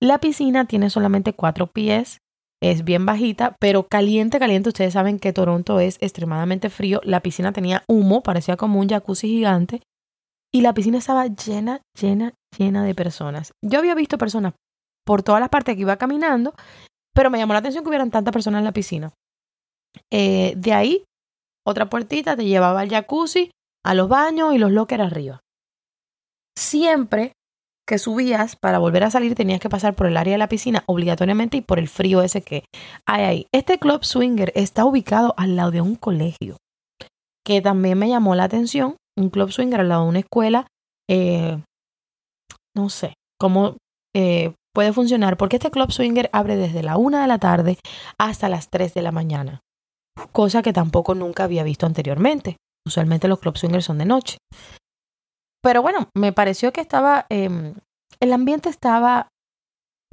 La 0.00 0.18
piscina 0.18 0.66
tiene 0.66 0.90
solamente 0.90 1.32
cuatro 1.32 1.66
pies, 1.68 2.18
es 2.62 2.84
bien 2.84 3.04
bajita, 3.04 3.56
pero 3.60 3.86
caliente, 3.86 4.38
caliente. 4.38 4.70
Ustedes 4.70 4.94
saben 4.94 5.18
que 5.18 5.32
Toronto 5.32 5.80
es 5.80 5.98
extremadamente 6.00 6.70
frío. 6.70 7.00
La 7.04 7.20
piscina 7.20 7.52
tenía 7.52 7.84
humo, 7.88 8.22
parecía 8.22 8.56
como 8.56 8.80
un 8.80 8.88
jacuzzi 8.88 9.28
gigante. 9.28 9.82
Y 10.52 10.62
la 10.62 10.72
piscina 10.72 10.98
estaba 10.98 11.26
llena, 11.26 11.82
llena, 12.00 12.34
llena 12.56 12.84
de 12.84 12.94
personas. 12.94 13.52
Yo 13.62 13.78
había 13.78 13.94
visto 13.94 14.16
personas 14.16 14.54
por 15.04 15.22
todas 15.22 15.40
las 15.40 15.50
partes 15.50 15.74
que 15.74 15.82
iba 15.82 15.96
caminando, 15.96 16.54
pero 17.14 17.30
me 17.30 17.38
llamó 17.38 17.52
la 17.52 17.58
atención 17.58 17.84
que 17.84 17.88
hubieran 17.88 18.10
tantas 18.10 18.32
personas 18.32 18.60
en 18.60 18.64
la 18.64 18.72
piscina. 18.72 19.12
Eh, 20.10 20.54
de 20.56 20.72
ahí, 20.72 21.04
otra 21.66 21.88
puertita 21.90 22.36
te 22.36 22.44
llevaba 22.44 22.80
al 22.80 22.88
jacuzzi, 22.88 23.50
a 23.84 23.94
los 23.94 24.08
baños 24.08 24.54
y 24.54 24.58
los 24.58 24.70
lockers 24.70 25.04
arriba. 25.04 25.40
Siempre 26.58 27.32
que 27.86 27.98
subías 27.98 28.56
para 28.56 28.78
volver 28.78 29.04
a 29.04 29.10
salir 29.10 29.34
tenías 29.34 29.60
que 29.60 29.68
pasar 29.68 29.94
por 29.94 30.06
el 30.06 30.16
área 30.16 30.32
de 30.32 30.38
la 30.38 30.48
piscina 30.48 30.82
obligatoriamente 30.86 31.56
y 31.56 31.60
por 31.60 31.78
el 31.78 31.88
frío 31.88 32.22
ese 32.22 32.42
que 32.42 32.64
hay 33.06 33.22
ahí. 33.22 33.46
Este 33.52 33.78
club 33.78 34.04
swinger 34.04 34.52
está 34.54 34.84
ubicado 34.84 35.34
al 35.36 35.56
lado 35.56 35.70
de 35.70 35.80
un 35.80 35.94
colegio, 35.94 36.56
que 37.44 37.62
también 37.62 37.98
me 37.98 38.08
llamó 38.08 38.34
la 38.34 38.44
atención. 38.44 38.96
Un 39.16 39.30
club 39.30 39.50
swinger 39.52 39.80
al 39.80 39.88
lado 39.88 40.02
de 40.02 40.08
una 40.08 40.18
escuela, 40.18 40.66
eh, 41.08 41.58
no 42.76 42.90
sé 42.90 43.14
cómo 43.38 43.76
eh, 44.14 44.52
puede 44.74 44.92
funcionar, 44.92 45.36
porque 45.36 45.56
este 45.56 45.70
club 45.70 45.90
swinger 45.90 46.28
abre 46.32 46.56
desde 46.56 46.82
la 46.82 46.96
una 46.98 47.22
de 47.22 47.28
la 47.28 47.38
tarde 47.38 47.78
hasta 48.18 48.48
las 48.48 48.68
3 48.68 48.92
de 48.92 49.02
la 49.02 49.12
mañana, 49.12 49.60
cosa 50.32 50.60
que 50.62 50.72
tampoco 50.72 51.14
nunca 51.14 51.44
había 51.44 51.62
visto 51.62 51.86
anteriormente. 51.86 52.56
Usualmente 52.86 53.26
los 53.26 53.40
club 53.40 53.56
swingers 53.56 53.84
son 53.84 53.98
de 53.98 54.04
noche. 54.04 54.36
Pero 55.62 55.82
bueno, 55.82 56.08
me 56.14 56.32
pareció 56.32 56.72
que 56.72 56.80
estaba, 56.80 57.26
em, 57.28 57.74
el 58.20 58.32
ambiente 58.32 58.68
estaba 58.68 59.28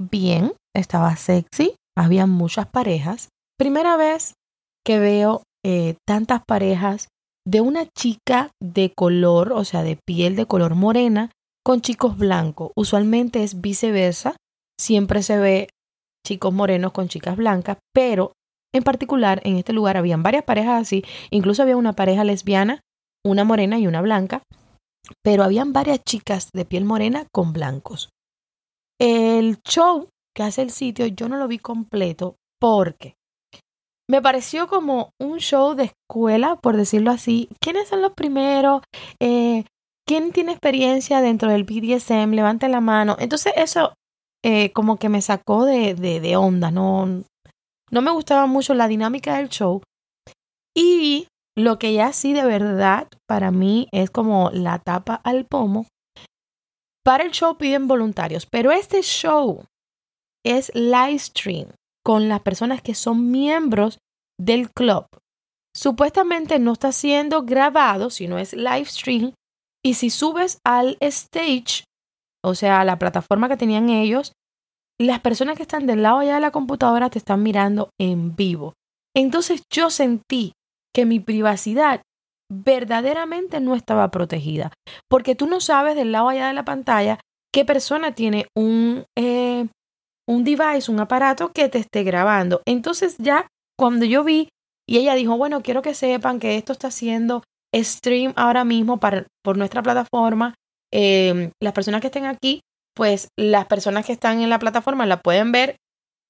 bien, 0.00 0.52
estaba 0.74 1.16
sexy, 1.16 1.76
había 1.96 2.26
muchas 2.26 2.66
parejas. 2.66 3.28
Primera 3.58 3.96
vez 3.96 4.34
que 4.84 4.98
veo 4.98 5.42
eh, 5.64 5.96
tantas 6.06 6.42
parejas 6.46 7.08
de 7.46 7.60
una 7.60 7.86
chica 7.86 8.50
de 8.60 8.92
color, 8.94 9.52
o 9.52 9.64
sea, 9.64 9.82
de 9.82 9.96
piel 10.06 10.34
de 10.36 10.46
color 10.46 10.74
morena, 10.74 11.30
con 11.64 11.80
chicos 11.80 12.16
blancos. 12.16 12.72
Usualmente 12.76 13.42
es 13.42 13.60
viceversa, 13.60 14.36
siempre 14.78 15.22
se 15.22 15.38
ve 15.38 15.68
chicos 16.26 16.52
morenos 16.52 16.92
con 16.92 17.08
chicas 17.08 17.36
blancas, 17.36 17.78
pero 17.94 18.32
en 18.74 18.82
particular 18.82 19.40
en 19.44 19.56
este 19.56 19.72
lugar 19.72 19.96
habían 19.96 20.22
varias 20.22 20.44
parejas 20.44 20.82
así, 20.82 21.04
incluso 21.30 21.62
había 21.62 21.76
una 21.76 21.92
pareja 21.92 22.24
lesbiana, 22.24 22.80
una 23.24 23.44
morena 23.44 23.78
y 23.78 23.86
una 23.86 24.02
blanca, 24.02 24.42
pero 25.22 25.44
habían 25.44 25.72
varias 25.72 26.02
chicas 26.04 26.50
de 26.52 26.64
piel 26.64 26.84
morena 26.84 27.26
con 27.32 27.52
blancos. 27.52 28.10
El 28.98 29.58
show 29.62 30.08
que 30.34 30.42
hace 30.42 30.62
el 30.62 30.70
sitio 30.70 31.06
yo 31.06 31.28
no 31.28 31.36
lo 31.36 31.48
vi 31.48 31.58
completo 31.58 32.36
porque 32.60 33.14
me 34.08 34.20
pareció 34.20 34.68
como 34.68 35.10
un 35.18 35.38
show 35.38 35.74
de 35.74 35.84
escuela, 35.84 36.56
por 36.56 36.76
decirlo 36.76 37.10
así. 37.10 37.48
¿Quiénes 37.60 37.88
son 37.88 38.02
los 38.02 38.12
primeros? 38.12 38.82
Eh, 39.20 39.64
¿quién 40.06 40.32
tiene 40.32 40.52
experiencia 40.52 41.20
dentro 41.20 41.50
del 41.50 41.64
BDSM? 41.64 42.32
Levante 42.32 42.68
la 42.68 42.80
mano. 42.80 43.16
Entonces 43.18 43.54
eso 43.56 43.94
eh, 44.44 44.72
como 44.72 44.98
que 44.98 45.08
me 45.08 45.22
sacó 45.22 45.64
de, 45.64 45.94
de, 45.94 46.20
de 46.20 46.36
onda, 46.36 46.70
no, 46.70 47.06
no 47.90 48.02
me 48.02 48.10
gustaba 48.10 48.46
mucho 48.46 48.74
la 48.74 48.88
dinámica 48.88 49.38
del 49.38 49.48
show. 49.48 49.80
Y 50.76 51.28
lo 51.56 51.78
que 51.78 51.92
ya 51.92 52.12
sí 52.12 52.32
de 52.32 52.44
verdad 52.44 53.08
para 53.26 53.50
mí 53.50 53.88
es 53.92 54.10
como 54.10 54.50
la 54.50 54.78
tapa 54.78 55.14
al 55.14 55.46
pomo. 55.46 55.86
Para 57.04 57.24
el 57.24 57.32
show 57.32 57.56
piden 57.56 57.86
voluntarios, 57.86 58.46
pero 58.46 58.72
este 58.72 59.02
show 59.02 59.64
es 60.44 60.74
live 60.74 61.18
stream 61.18 61.68
con 62.04 62.28
las 62.28 62.40
personas 62.40 62.82
que 62.82 62.94
son 62.94 63.30
miembros 63.30 63.98
del 64.38 64.70
club. 64.70 65.06
Supuestamente 65.76 66.58
no 66.58 66.72
está 66.72 66.92
siendo 66.92 67.42
grabado, 67.42 68.10
sino 68.10 68.38
es 68.38 68.52
live 68.52 68.86
stream. 68.86 69.32
Y 69.84 69.94
si 69.94 70.10
subes 70.10 70.58
al 70.64 70.96
stage, 71.00 71.84
o 72.42 72.54
sea, 72.54 72.80
a 72.80 72.84
la 72.84 72.98
plataforma 72.98 73.48
que 73.48 73.56
tenían 73.56 73.90
ellos, 73.90 74.32
las 74.98 75.20
personas 75.20 75.56
que 75.56 75.62
están 75.62 75.86
del 75.86 76.02
lado 76.02 76.18
allá 76.18 76.36
de 76.36 76.40
la 76.40 76.52
computadora 76.52 77.10
te 77.10 77.18
están 77.18 77.42
mirando 77.42 77.90
en 78.00 78.36
vivo. 78.36 78.74
Entonces 79.14 79.62
yo 79.72 79.90
sentí 79.90 80.52
que 80.94 81.06
mi 81.06 81.20
privacidad 81.20 82.02
verdaderamente 82.52 83.60
no 83.60 83.74
estaba 83.74 84.10
protegida, 84.10 84.72
porque 85.08 85.34
tú 85.34 85.46
no 85.46 85.60
sabes 85.60 85.96
del 85.96 86.12
lado 86.12 86.28
allá 86.28 86.48
de 86.48 86.54
la 86.54 86.64
pantalla 86.64 87.18
qué 87.52 87.64
persona 87.64 88.14
tiene 88.14 88.46
un, 88.56 89.04
eh, 89.16 89.66
un 90.28 90.44
device, 90.44 90.90
un 90.90 91.00
aparato 91.00 91.52
que 91.52 91.68
te 91.68 91.78
esté 91.78 92.02
grabando. 92.02 92.62
Entonces 92.66 93.16
ya 93.18 93.46
cuando 93.78 94.04
yo 94.04 94.24
vi 94.24 94.48
y 94.88 94.98
ella 94.98 95.14
dijo, 95.14 95.36
bueno, 95.36 95.62
quiero 95.62 95.82
que 95.82 95.94
sepan 95.94 96.38
que 96.38 96.56
esto 96.56 96.72
está 96.72 96.88
haciendo 96.88 97.42
stream 97.74 98.32
ahora 98.36 98.64
mismo 98.64 99.00
para, 99.00 99.26
por 99.42 99.56
nuestra 99.56 99.82
plataforma. 99.82 100.54
Em, 100.92 101.50
las 101.62 101.72
personas 101.72 102.00
que 102.00 102.08
estén 102.08 102.26
aquí, 102.26 102.60
pues 102.94 103.28
las 103.38 103.66
personas 103.66 104.06
que 104.06 104.12
están 104.12 104.40
en 104.40 104.50
la 104.50 104.58
plataforma 104.58 105.06
la 105.06 105.20
pueden 105.20 105.52
ver. 105.52 105.76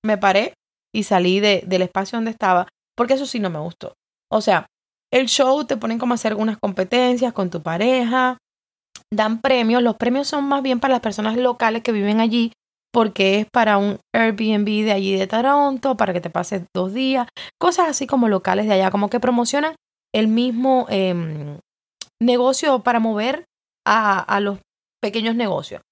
Me 0.04 0.18
paré 0.18 0.54
y 0.94 1.02
salí 1.02 1.40
de, 1.40 1.64
del 1.66 1.83
espacio 1.83 2.16
donde 2.16 2.30
estaba, 2.30 2.68
porque 2.97 3.14
eso 3.14 3.26
sí 3.26 3.40
no 3.40 3.50
me 3.50 3.59
gustó. 3.59 3.94
O 4.34 4.40
sea, 4.40 4.66
el 5.12 5.26
show 5.26 5.64
te 5.64 5.76
ponen 5.76 5.98
como 5.98 6.14
a 6.14 6.16
hacer 6.16 6.32
algunas 6.32 6.58
competencias 6.58 7.32
con 7.32 7.50
tu 7.50 7.62
pareja, 7.62 8.38
dan 9.12 9.40
premios. 9.40 9.82
Los 9.82 9.96
premios 9.96 10.26
son 10.26 10.44
más 10.44 10.62
bien 10.62 10.80
para 10.80 10.94
las 10.94 11.00
personas 11.00 11.36
locales 11.36 11.82
que 11.82 11.92
viven 11.92 12.20
allí 12.20 12.52
porque 12.94 13.40
es 13.40 13.46
para 13.52 13.76
un 13.76 13.98
Airbnb 14.14 14.84
de 14.84 14.92
allí 14.92 15.16
de 15.16 15.26
Toronto, 15.26 15.96
para 15.96 16.12
que 16.12 16.20
te 16.20 16.30
pases 16.30 16.62
dos 16.72 16.94
días, 16.94 17.26
cosas 17.60 17.88
así 17.88 18.06
como 18.06 18.28
locales 18.28 18.66
de 18.66 18.74
allá, 18.74 18.92
como 18.92 19.10
que 19.10 19.18
promocionan 19.18 19.74
el 20.14 20.28
mismo 20.28 20.86
em, 20.88 21.58
negocio 22.22 22.84
para 22.84 23.00
mover 23.00 23.44
a, 23.84 24.38
los 24.40 24.60
pequeños 25.02 25.34
negocios. 25.34 25.82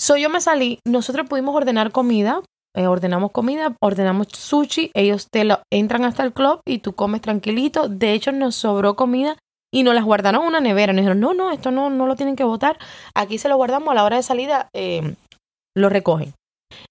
So 0.00 0.16
yo 0.16 0.30
me 0.30 0.40
salí, 0.40 0.78
nosotros 0.86 1.28
pudimos 1.28 1.54
ordenar 1.54 1.92
comida, 1.92 2.40
eh, 2.74 2.86
ordenamos 2.86 3.32
comida, 3.32 3.76
ordenamos 3.80 4.28
sushi, 4.32 4.90
ellos 4.94 5.28
te 5.30 5.44
lo 5.44 5.60
entran 5.70 6.04
hasta 6.04 6.22
el 6.22 6.32
club 6.32 6.60
y 6.66 6.78
tú 6.78 6.94
comes 6.94 7.20
tranquilito. 7.20 7.88
De 7.88 8.12
hecho, 8.12 8.32
nos 8.32 8.54
sobró 8.54 8.96
comida 8.96 9.36
y 9.72 9.82
nos 9.82 9.94
las 9.94 10.04
guardaron 10.04 10.44
una 10.44 10.60
nevera. 10.60 10.92
Nos 10.92 11.00
dijeron, 11.00 11.20
no, 11.20 11.34
no, 11.34 11.50
esto 11.50 11.70
no, 11.70 11.90
no 11.90 12.06
lo 12.06 12.16
tienen 12.16 12.36
que 12.36 12.44
botar. 12.44 12.78
Aquí 13.14 13.38
se 13.38 13.48
lo 13.48 13.56
guardamos 13.56 13.90
a 13.92 13.94
la 13.94 14.04
hora 14.04 14.16
de 14.16 14.22
salida. 14.22 14.68
Eh, 14.74 15.14
lo 15.76 15.88
recogen. 15.88 16.34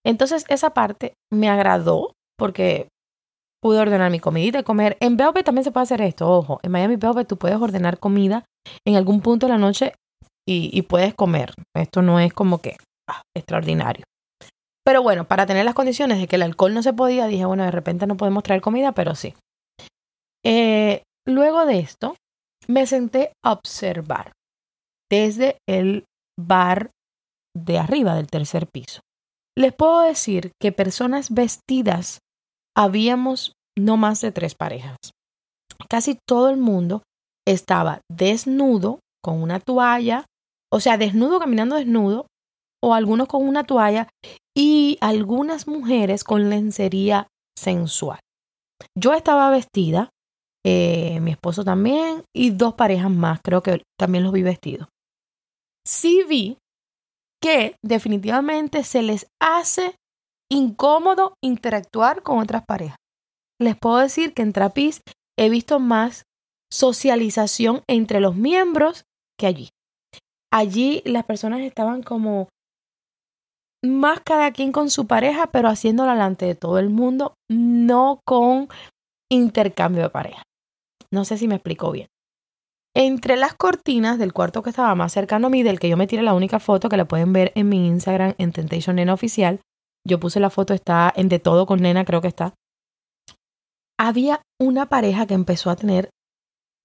Entonces 0.05 0.45
esa 0.49 0.71
parte 0.71 1.13
me 1.31 1.49
agradó 1.49 2.13
porque 2.37 2.87
pude 3.61 3.79
ordenar 3.79 4.11
mi 4.11 4.19
comidita 4.19 4.59
y 4.59 4.63
comer. 4.63 4.97
En 4.99 5.17
BOP 5.17 5.43
también 5.43 5.63
se 5.63 5.71
puede 5.71 5.83
hacer 5.83 6.01
esto, 6.01 6.29
ojo, 6.29 6.59
en 6.63 6.71
Miami 6.71 6.95
BOP 6.95 7.27
tú 7.27 7.37
puedes 7.37 7.57
ordenar 7.57 7.99
comida 7.99 8.43
en 8.85 8.95
algún 8.95 9.21
punto 9.21 9.45
de 9.45 9.53
la 9.53 9.59
noche 9.59 9.93
y, 10.47 10.81
puedes 10.81 11.13
comer. 11.13 11.53
Esto 11.73 12.01
no 12.01 12.19
es 12.19 12.33
como 12.33 12.57
que 12.57 12.75
ah, 13.09 13.21
extraordinario. 13.35 14.03
Pero 14.83 15.03
bueno, 15.03 15.27
para 15.27 15.45
tener 15.45 15.65
las 15.65 15.75
condiciones 15.75 16.19
de 16.19 16.27
que 16.27 16.37
el 16.37 16.41
alcohol 16.41 16.73
no 16.73 16.83
se 16.83 16.93
podía, 16.93 17.27
dije, 17.27 17.45
bueno, 17.45 17.63
de 17.63 17.71
repente 17.71 18.07
no 18.07 18.17
podemos 18.17 18.43
traer 18.43 18.61
comida, 18.61 18.93
pero 18.93 19.15
sí. 19.15 19.35
Eh, 20.43 21.03
luego 21.27 21.65
de 21.65 21.79
esto, 21.79 22.15
me 22.67 22.87
senté 22.87 23.33
a 23.43 23.51
observar 23.51 24.31
desde 25.09 25.57
el 25.67 26.05
bar 26.39 26.91
de 27.55 27.77
arriba 27.77 28.15
del 28.15 28.27
tercer 28.27 28.67
piso. 28.67 29.01
Les 29.57 29.73
puedo 29.73 30.01
decir 30.01 30.51
que 30.59 30.71
personas 30.71 31.31
vestidas 31.31 32.19
habíamos 32.75 33.53
no 33.77 33.97
más 33.97 34.21
de 34.21 34.31
tres 34.31 34.55
parejas. 34.55 34.97
Casi 35.89 36.17
todo 36.27 36.49
el 36.49 36.57
mundo 36.57 37.03
estaba 37.45 38.01
desnudo 38.09 38.99
con 39.23 39.41
una 39.41 39.59
toalla, 39.59 40.25
o 40.71 40.79
sea, 40.79 40.97
desnudo 40.97 41.39
caminando 41.39 41.75
desnudo, 41.75 42.27
o 42.83 42.93
algunos 42.93 43.27
con 43.27 43.47
una 43.47 43.63
toalla 43.63 44.07
y 44.55 44.97
algunas 45.01 45.67
mujeres 45.67 46.23
con 46.23 46.49
lencería 46.49 47.27
sensual. 47.57 48.19
Yo 48.97 49.13
estaba 49.13 49.49
vestida, 49.49 50.09
eh, 50.65 51.19
mi 51.21 51.31
esposo 51.31 51.63
también 51.63 52.23
y 52.35 52.51
dos 52.51 52.73
parejas 52.73 53.11
más, 53.11 53.39
creo 53.43 53.63
que 53.63 53.83
también 53.97 54.23
los 54.23 54.33
vi 54.33 54.43
vestidos. 54.43 54.87
Sí 55.87 56.23
vi 56.27 56.57
que 57.41 57.75
definitivamente 57.83 58.83
se 58.83 59.01
les 59.01 59.27
hace 59.41 59.95
incómodo 60.51 61.33
interactuar 61.43 62.21
con 62.21 62.39
otras 62.39 62.63
parejas. 62.65 62.97
Les 63.59 63.77
puedo 63.77 63.97
decir 63.97 64.33
que 64.33 64.41
en 64.41 64.53
Trapiz 64.53 65.01
he 65.37 65.49
visto 65.49 65.79
más 65.79 66.23
socialización 66.71 67.83
entre 67.87 68.19
los 68.19 68.35
miembros 68.35 69.05
que 69.39 69.47
allí. 69.47 69.69
Allí 70.53 71.01
las 71.05 71.25
personas 71.25 71.61
estaban 71.61 72.03
como 72.03 72.49
más 73.83 74.19
cada 74.21 74.51
quien 74.51 74.71
con 74.71 74.89
su 74.89 75.07
pareja, 75.07 75.47
pero 75.51 75.69
haciéndolo 75.69 76.11
delante 76.11 76.45
de 76.45 76.55
todo 76.55 76.79
el 76.79 76.89
mundo, 76.89 77.35
no 77.49 78.19
con 78.25 78.69
intercambio 79.31 80.03
de 80.03 80.09
pareja. 80.09 80.43
No 81.11 81.25
sé 81.25 81.37
si 81.37 81.47
me 81.47 81.55
explico 81.55 81.91
bien. 81.91 82.07
Entre 82.95 83.37
las 83.37 83.53
cortinas 83.53 84.19
del 84.19 84.33
cuarto 84.33 84.63
que 84.63 84.69
estaba 84.69 84.93
más 84.95 85.13
cercano 85.13 85.47
a 85.47 85.49
mí, 85.49 85.63
del 85.63 85.79
que 85.79 85.89
yo 85.89 85.97
me 85.97 86.07
tiré 86.07 86.23
la 86.23 86.33
única 86.33 86.59
foto 86.59 86.89
que 86.89 86.97
la 86.97 87.07
pueden 87.07 87.31
ver 87.31 87.51
en 87.55 87.69
mi 87.69 87.87
Instagram 87.87 88.35
en 88.37 88.51
Temptation 88.51 88.97
Nena 88.97 89.13
Oficial, 89.13 89.61
yo 90.05 90.19
puse 90.19 90.39
la 90.39 90.49
foto, 90.49 90.73
está 90.73 91.11
en 91.15 91.29
De 91.29 91.39
Todo 91.39 91.65
con 91.65 91.81
Nena, 91.81 92.05
creo 92.05 92.21
que 92.21 92.27
está. 92.27 92.53
Había 93.99 94.41
una 94.59 94.87
pareja 94.87 95.25
que 95.25 95.35
empezó 95.35 95.69
a 95.69 95.75
tener 95.75 96.09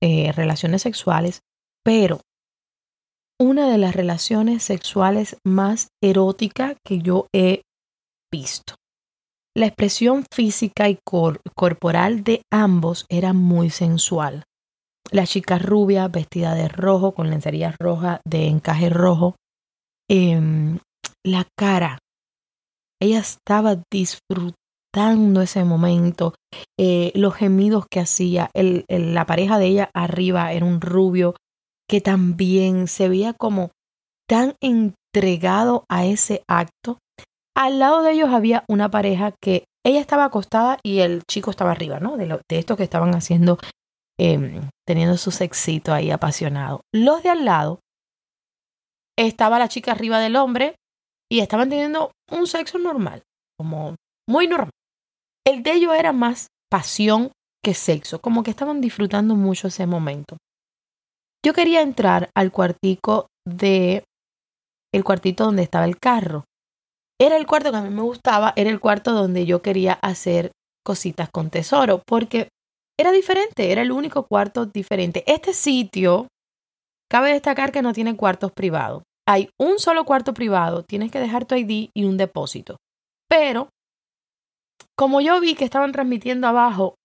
eh, 0.02 0.32
relaciones 0.32 0.82
sexuales, 0.82 1.40
pero 1.82 2.20
una 3.38 3.70
de 3.70 3.78
las 3.78 3.94
relaciones 3.94 4.62
sexuales 4.62 5.36
más 5.44 5.88
eróticas 6.02 6.76
que 6.84 7.00
yo 7.00 7.26
he 7.34 7.62
visto. 8.32 8.74
La 9.54 9.66
expresión 9.66 10.24
física 10.30 10.88
y 10.88 10.98
corporal 11.04 12.24
de 12.24 12.42
ambos 12.52 13.06
era 13.08 13.32
muy 13.32 13.70
sensual. 13.70 14.44
La 15.10 15.26
chica 15.26 15.58
rubia, 15.58 16.08
vestida 16.08 16.54
de 16.54 16.68
rojo, 16.68 17.12
con 17.12 17.30
lencería 17.30 17.74
roja 17.78 18.20
de 18.26 18.48
encaje 18.48 18.90
rojo. 18.90 19.36
Em, 20.10 20.78
la 21.24 21.46
cara. 21.56 21.98
Ella 23.00 23.20
estaba 23.20 23.80
disfrutando 23.90 25.42
ese 25.42 25.64
momento. 25.64 26.34
Eh, 26.78 27.12
los 27.14 27.34
gemidos 27.34 27.86
que 27.90 28.00
hacía. 28.00 28.50
la 28.54 29.26
pareja 29.26 29.58
de 29.58 29.66
ella 29.66 29.90
arriba 29.94 30.52
era 30.52 30.66
un 30.66 30.80
rubio 30.80 31.34
que 31.88 32.00
también 32.00 32.88
se 32.88 33.08
veía 33.08 33.32
como 33.32 33.70
tan 34.28 34.54
entregado 34.60 35.84
a 35.88 36.04
ese 36.06 36.42
acto. 36.48 36.98
Al 37.56 37.78
lado 37.78 38.02
de 38.02 38.12
ellos 38.12 38.30
había 38.30 38.64
una 38.68 38.90
pareja 38.90 39.32
que 39.40 39.64
ella 39.84 40.00
estaba 40.00 40.24
acostada 40.24 40.78
y 40.82 40.98
el 40.98 41.22
chico 41.30 41.50
estaba 41.50 41.70
arriba, 41.70 42.00
¿no? 42.00 42.16
De, 42.16 42.26
lo, 42.26 42.40
de 42.50 42.58
estos 42.58 42.76
que 42.76 42.82
estaban 42.82 43.14
haciendo 43.14 43.58
Em, 44.18 44.70
teniendo 44.86 45.18
su 45.18 45.30
sexito 45.30 45.92
ahí 45.92 46.10
apasionado. 46.10 46.80
Los 46.92 47.22
de 47.22 47.28
al 47.28 47.44
lado, 47.44 47.80
estaba 49.18 49.58
la 49.58 49.68
chica 49.68 49.92
arriba 49.92 50.20
del 50.20 50.36
hombre 50.36 50.76
y 51.30 51.40
estaban 51.40 51.68
teniendo 51.68 52.12
un 52.30 52.46
sexo 52.46 52.78
normal, 52.78 53.22
como 53.58 53.94
muy 54.28 54.46
normal. 54.46 54.70
El 55.46 55.62
de 55.62 55.72
ellos 55.72 55.94
era 55.94 56.12
más 56.12 56.48
pasión 56.70 57.30
que 57.62 57.74
sexo, 57.74 58.20
como 58.20 58.42
que 58.42 58.50
estaban 58.50 58.80
disfrutando 58.80 59.34
mucho 59.34 59.68
ese 59.68 59.86
momento. 59.86 60.38
Yo 61.46 61.52
quería 61.52 61.80
entrar 61.80 62.28
al 62.34 62.50
cuartico 62.50 63.28
de 63.46 64.02
el 64.92 65.04
cuartito 65.04 65.44
donde 65.44 65.62
estaba 65.62 65.84
el 65.84 65.96
carro. 65.96 66.42
Era 67.20 67.36
el 67.36 67.46
cuarto 67.46 67.70
que 67.70 67.76
a 67.76 67.82
mí 67.82 67.90
me 67.90 68.02
gustaba, 68.02 68.52
era 68.56 68.68
el 68.68 68.80
cuarto 68.80 69.12
donde 69.12 69.46
yo 69.46 69.62
quería 69.62 69.92
hacer 69.92 70.50
cositas 70.84 71.30
con 71.30 71.50
tesoro, 71.50 72.02
porque 72.04 72.48
era 72.98 73.12
diferente, 73.12 73.70
era 73.70 73.82
el 73.82 73.92
único 73.92 74.26
cuarto 74.26 74.66
diferente. 74.66 75.22
Este 75.28 75.52
sitio, 75.52 76.26
cabe 77.08 77.32
destacar 77.34 77.70
que 77.70 77.80
no 77.80 77.92
tiene 77.92 78.16
cuartos 78.16 78.50
privados. 78.50 79.04
Hay 79.24 79.48
un 79.56 79.78
solo 79.78 80.04
cuarto 80.04 80.34
privado, 80.34 80.82
tienes 80.82 81.12
que 81.12 81.20
dejar 81.20 81.44
tu 81.44 81.54
ID 81.54 81.90
y 81.94 82.06
un 82.06 82.16
depósito. 82.16 82.78
Pero, 83.28 83.68
como 84.98 85.20
yo 85.20 85.38
vi 85.40 85.54
que 85.54 85.64
estaban 85.64 85.92
transmitiendo 85.92 86.48
abajo 86.48 86.96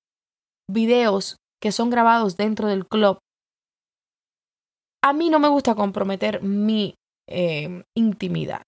videos 0.67 1.35
que 1.61 1.71
son 1.71 1.91
grabados 1.91 2.37
dentro 2.37 2.67
del 2.67 2.87
club, 2.87 3.19
a 5.03 5.13
mí 5.13 5.29
no 5.29 5.39
me 5.39 5.47
gusta 5.47 5.75
comprometer 5.75 6.41
mi 6.43 6.95
eh, 7.27 7.83
intimidad. 7.95 8.63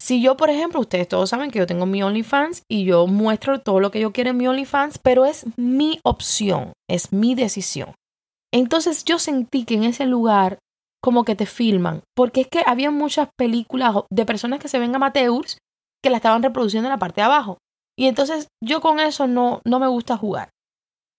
Si 0.00 0.20
yo, 0.20 0.36
por 0.36 0.50
ejemplo, 0.50 0.80
ustedes 0.80 1.08
todos 1.08 1.30
saben 1.30 1.50
que 1.50 1.58
yo 1.58 1.66
tengo 1.66 1.86
mi 1.86 2.02
OnlyFans 2.02 2.62
y 2.68 2.84
yo 2.84 3.06
muestro 3.06 3.60
todo 3.60 3.80
lo 3.80 3.90
que 3.90 4.00
yo 4.00 4.12
quiero 4.12 4.30
en 4.30 4.36
mi 4.36 4.46
OnlyFans, 4.46 4.98
pero 4.98 5.24
es 5.24 5.46
mi 5.56 5.98
opción, 6.04 6.72
es 6.90 7.12
mi 7.12 7.34
decisión. 7.34 7.94
Entonces 8.52 9.04
yo 9.04 9.18
sentí 9.18 9.64
que 9.64 9.74
en 9.74 9.84
ese 9.84 10.06
lugar 10.06 10.58
como 11.02 11.24
que 11.24 11.34
te 11.34 11.46
filman, 11.46 12.02
porque 12.14 12.42
es 12.42 12.48
que 12.48 12.62
había 12.66 12.90
muchas 12.90 13.28
películas 13.36 13.94
de 14.10 14.26
personas 14.26 14.58
que 14.58 14.68
se 14.68 14.78
ven 14.78 14.94
amateurs 14.94 15.58
que 16.02 16.10
la 16.10 16.16
estaban 16.16 16.42
reproduciendo 16.42 16.88
en 16.88 16.92
la 16.92 16.98
parte 16.98 17.20
de 17.20 17.26
abajo. 17.26 17.58
Y 17.96 18.06
entonces 18.06 18.48
yo 18.62 18.80
con 18.80 19.00
eso 19.00 19.26
no, 19.26 19.60
no 19.64 19.78
me 19.78 19.86
gusta 19.86 20.16
jugar. 20.16 20.50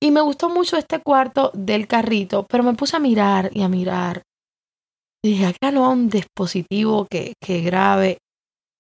Y 0.02 0.12
me 0.12 0.22
gustó 0.22 0.50
mucho 0.50 0.78
este 0.78 1.00
cuarto 1.00 1.52
del 1.54 1.88
carrito, 1.88 2.46
pero 2.50 2.64
me 2.64 2.74
puse 2.74 2.98
a 2.98 3.00
mirar 3.00 3.50
y 3.54 3.62
a 3.64 3.70
mirar. 3.70 4.24
Y 5.24 5.30
dije, 5.30 5.46
acá 5.48 5.72
no 5.72 5.88
hay 5.88 5.94
un 5.94 6.10
dispositivo 6.10 7.08
que, 7.10 7.34
que 7.42 7.62
grabe. 7.62 8.20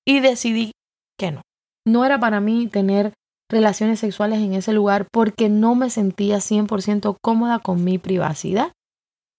Y 0.08 0.20
decidí 0.20 0.72
que 1.18 1.32
no. 1.32 1.42
No 1.88 2.06
era 2.06 2.20
para 2.20 2.40
mí 2.40 2.68
tener 2.68 3.14
relaciones 3.50 4.00
sexuales 4.00 4.40
en 4.40 4.54
ese 4.54 4.74
lugar 4.74 5.08
porque 5.12 5.50
no 5.50 5.76
me 5.76 5.90
sentía 5.90 6.38
100% 6.38 7.18
cómoda 7.24 7.60
con 7.60 7.84
mi 7.84 7.98
privacidad. 7.98 8.72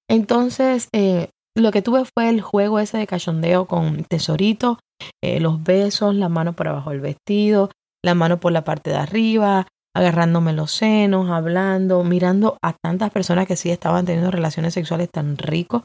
Entonces, 0.08 0.88
eh, 0.92 1.30
lo 1.56 1.72
que 1.72 1.82
tuve 1.82 2.04
fue 2.04 2.28
el 2.28 2.40
juego 2.40 2.78
ese 2.78 2.98
de 2.98 3.06
cachondeo 3.06 3.66
con 3.66 4.04
tesorito, 4.04 4.78
eh, 5.22 5.40
los 5.40 5.62
besos, 5.62 6.14
la 6.14 6.28
mano 6.28 6.52
por 6.52 6.68
abajo 6.68 6.90
del 6.90 7.00
vestido, 7.00 7.70
la 8.04 8.14
mano 8.14 8.38
por 8.38 8.52
la 8.52 8.62
parte 8.62 8.90
de 8.90 8.96
arriba, 8.96 9.66
agarrándome 9.96 10.52
los 10.52 10.72
senos, 10.72 11.30
hablando, 11.30 12.04
mirando 12.04 12.58
a 12.62 12.74
tantas 12.74 13.10
personas 13.10 13.46
que 13.46 13.56
sí 13.56 13.70
estaban 13.70 14.04
teniendo 14.04 14.30
relaciones 14.30 14.74
sexuales 14.74 15.08
tan 15.10 15.38
ricos. 15.38 15.84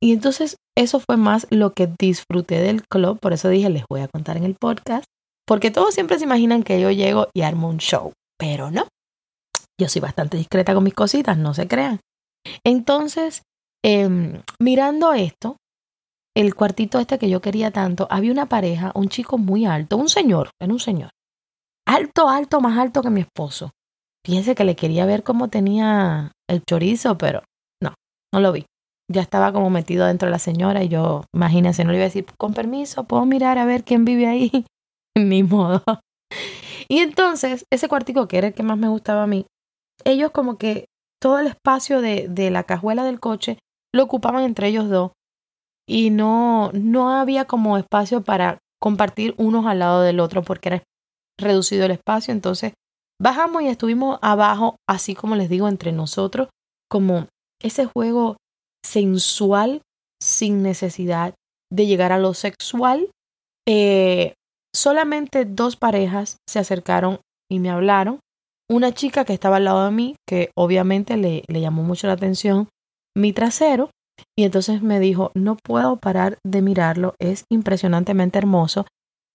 Y 0.00 0.12
entonces 0.12 0.56
eso 0.78 1.00
fue 1.00 1.16
más 1.16 1.48
lo 1.50 1.72
que 1.72 1.92
disfruté 1.98 2.60
del 2.60 2.86
club, 2.86 3.18
por 3.18 3.32
eso 3.32 3.48
dije, 3.48 3.68
les 3.68 3.82
voy 3.90 4.00
a 4.00 4.06
contar 4.06 4.36
en 4.36 4.44
el 4.44 4.54
podcast, 4.54 5.04
porque 5.44 5.72
todos 5.72 5.92
siempre 5.92 6.18
se 6.18 6.24
imaginan 6.24 6.62
que 6.62 6.80
yo 6.80 6.92
llego 6.92 7.30
y 7.34 7.42
armo 7.42 7.68
un 7.68 7.78
show, 7.78 8.12
pero 8.38 8.70
no. 8.70 8.86
Yo 9.80 9.88
soy 9.88 10.00
bastante 10.00 10.36
discreta 10.36 10.72
con 10.72 10.84
mis 10.84 10.94
cositas, 10.94 11.36
no 11.36 11.52
se 11.52 11.66
crean. 11.66 11.98
Entonces, 12.64 13.42
em, 13.84 14.40
mirando 14.60 15.14
esto, 15.14 15.56
el 16.36 16.54
cuartito 16.54 17.00
este 17.00 17.18
que 17.18 17.28
yo 17.28 17.40
quería 17.40 17.72
tanto, 17.72 18.06
había 18.08 18.30
una 18.30 18.46
pareja, 18.46 18.92
un 18.94 19.08
chico 19.08 19.36
muy 19.36 19.66
alto, 19.66 19.96
un 19.96 20.08
señor, 20.08 20.50
era 20.60 20.72
un 20.72 20.80
señor. 20.80 21.10
Alto, 21.92 22.30
alto, 22.30 22.62
más 22.62 22.78
alto 22.78 23.02
que 23.02 23.10
mi 23.10 23.20
esposo. 23.20 23.72
Fíjense 24.24 24.54
que 24.54 24.64
le 24.64 24.76
quería 24.76 25.04
ver 25.04 25.22
cómo 25.22 25.48
tenía 25.48 26.32
el 26.48 26.62
chorizo, 26.64 27.18
pero 27.18 27.42
no, 27.82 27.92
no 28.32 28.40
lo 28.40 28.50
vi. 28.50 28.64
Ya 29.12 29.20
estaba 29.20 29.52
como 29.52 29.68
metido 29.68 30.06
dentro 30.06 30.26
de 30.28 30.32
la 30.32 30.38
señora 30.38 30.82
y 30.82 30.88
yo, 30.88 31.24
imagínense, 31.34 31.84
no 31.84 31.90
le 31.90 31.98
iba 31.98 32.04
a 32.04 32.08
decir, 32.08 32.24
con 32.38 32.54
permiso, 32.54 33.04
puedo 33.04 33.26
mirar 33.26 33.58
a 33.58 33.66
ver 33.66 33.84
quién 33.84 34.06
vive 34.06 34.26
ahí. 34.26 34.64
Ni 35.18 35.42
modo. 35.42 35.82
Y 36.88 37.00
entonces, 37.00 37.66
ese 37.70 37.88
cuartico 37.88 38.26
que 38.26 38.38
era 38.38 38.46
el 38.46 38.54
que 38.54 38.62
más 38.62 38.78
me 38.78 38.88
gustaba 38.88 39.24
a 39.24 39.26
mí, 39.26 39.44
ellos 40.06 40.30
como 40.30 40.56
que 40.56 40.86
todo 41.20 41.40
el 41.40 41.46
espacio 41.46 42.00
de, 42.00 42.26
de 42.26 42.50
la 42.50 42.62
cajuela 42.62 43.04
del 43.04 43.20
coche 43.20 43.58
lo 43.94 44.04
ocupaban 44.04 44.44
entre 44.44 44.68
ellos 44.68 44.88
dos 44.88 45.10
y 45.86 46.08
no, 46.08 46.70
no 46.72 47.10
había 47.10 47.44
como 47.44 47.76
espacio 47.76 48.24
para 48.24 48.60
compartir 48.80 49.34
unos 49.36 49.66
al 49.66 49.80
lado 49.80 50.00
del 50.00 50.20
otro 50.20 50.42
porque 50.42 50.70
era 50.70 50.82
reducido 51.42 51.84
el 51.84 51.92
espacio. 51.92 52.32
Entonces 52.32 52.72
bajamos 53.20 53.62
y 53.62 53.68
estuvimos 53.68 54.18
abajo, 54.22 54.76
así 54.88 55.14
como 55.14 55.36
les 55.36 55.48
digo, 55.48 55.68
entre 55.68 55.92
nosotros, 55.92 56.48
como 56.90 57.26
ese 57.60 57.86
juego 57.86 58.36
sensual 58.84 59.82
sin 60.20 60.62
necesidad 60.62 61.34
de 61.70 61.86
llegar 61.86 62.12
a 62.12 62.18
lo 62.18 62.34
sexual. 62.34 63.10
Eh, 63.66 64.34
solamente 64.74 65.44
dos 65.44 65.76
parejas 65.76 66.36
se 66.48 66.58
acercaron 66.58 67.20
y 67.50 67.58
me 67.58 67.70
hablaron. 67.70 68.20
Una 68.70 68.92
chica 68.92 69.24
que 69.24 69.34
estaba 69.34 69.56
al 69.56 69.64
lado 69.64 69.84
de 69.84 69.90
mí, 69.90 70.16
que 70.26 70.50
obviamente 70.56 71.16
le, 71.16 71.44
le 71.46 71.60
llamó 71.60 71.82
mucho 71.82 72.06
la 72.06 72.14
atención 72.14 72.68
mi 73.14 73.32
trasero, 73.32 73.90
y 74.36 74.44
entonces 74.44 74.82
me 74.82 75.00
dijo, 75.00 75.30
no 75.34 75.56
puedo 75.56 75.96
parar 75.96 76.38
de 76.44 76.62
mirarlo, 76.62 77.14
es 77.20 77.44
impresionantemente 77.50 78.38
hermoso. 78.38 78.86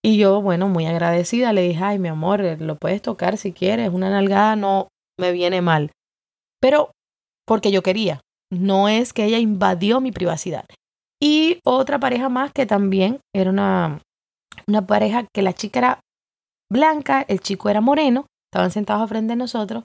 Y 0.07 0.15
yo, 0.15 0.41
bueno, 0.41 0.69
muy 0.69 0.85
agradecida, 0.85 1.51
le 1.51 1.63
dije, 1.63 1.83
ay, 1.83 1.99
mi 1.99 2.07
amor, 2.07 2.39
lo 2.61 2.77
puedes 2.77 3.01
tocar 3.01 3.35
si 3.35 3.51
quieres, 3.51 3.89
una 3.91 4.09
nalgada 4.09 4.55
no 4.55 4.87
me 5.19 5.33
viene 5.33 5.61
mal. 5.61 5.91
Pero 6.61 6.91
porque 7.45 7.71
yo 7.71 7.83
quería, 7.83 8.21
no 8.49 8.87
es 8.87 9.11
que 9.11 9.25
ella 9.25 9.37
invadió 9.37 9.99
mi 9.99 10.13
privacidad. 10.13 10.63
Y 11.21 11.59
otra 11.65 11.99
pareja 11.99 12.29
más 12.29 12.53
que 12.53 12.65
también 12.65 13.19
era 13.35 13.49
una, 13.49 13.99
una 14.65 14.87
pareja 14.87 15.25
que 15.35 15.41
la 15.41 15.51
chica 15.51 15.79
era 15.79 15.99
blanca, 16.71 17.25
el 17.27 17.41
chico 17.41 17.67
era 17.67 17.81
moreno, 17.81 18.27
estaban 18.49 18.71
sentados 18.71 19.03
a 19.03 19.07
frente 19.07 19.33
de 19.33 19.35
nosotros 19.35 19.83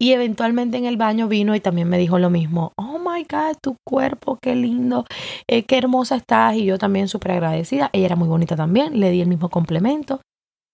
y 0.00 0.12
eventualmente 0.12 0.76
en 0.76 0.84
el 0.84 0.96
baño 0.96 1.26
vino 1.26 1.56
y 1.56 1.60
también 1.60 1.88
me 1.88 1.98
dijo 1.98 2.20
lo 2.20 2.30
mismo. 2.30 2.70
Oh 2.76 2.95
my 3.16 3.24
God, 3.24 3.56
tu 3.62 3.76
cuerpo, 3.86 4.38
qué 4.42 4.54
lindo, 4.54 5.06
eh, 5.48 5.64
qué 5.64 5.78
hermosa 5.78 6.16
estás. 6.16 6.56
Y 6.56 6.64
yo 6.64 6.78
también 6.78 7.08
súper 7.08 7.32
agradecida. 7.32 7.90
Ella 7.92 8.06
era 8.06 8.16
muy 8.16 8.28
bonita 8.28 8.56
también, 8.56 9.00
le 9.00 9.10
di 9.10 9.20
el 9.20 9.28
mismo 9.28 9.48
complemento. 9.48 10.20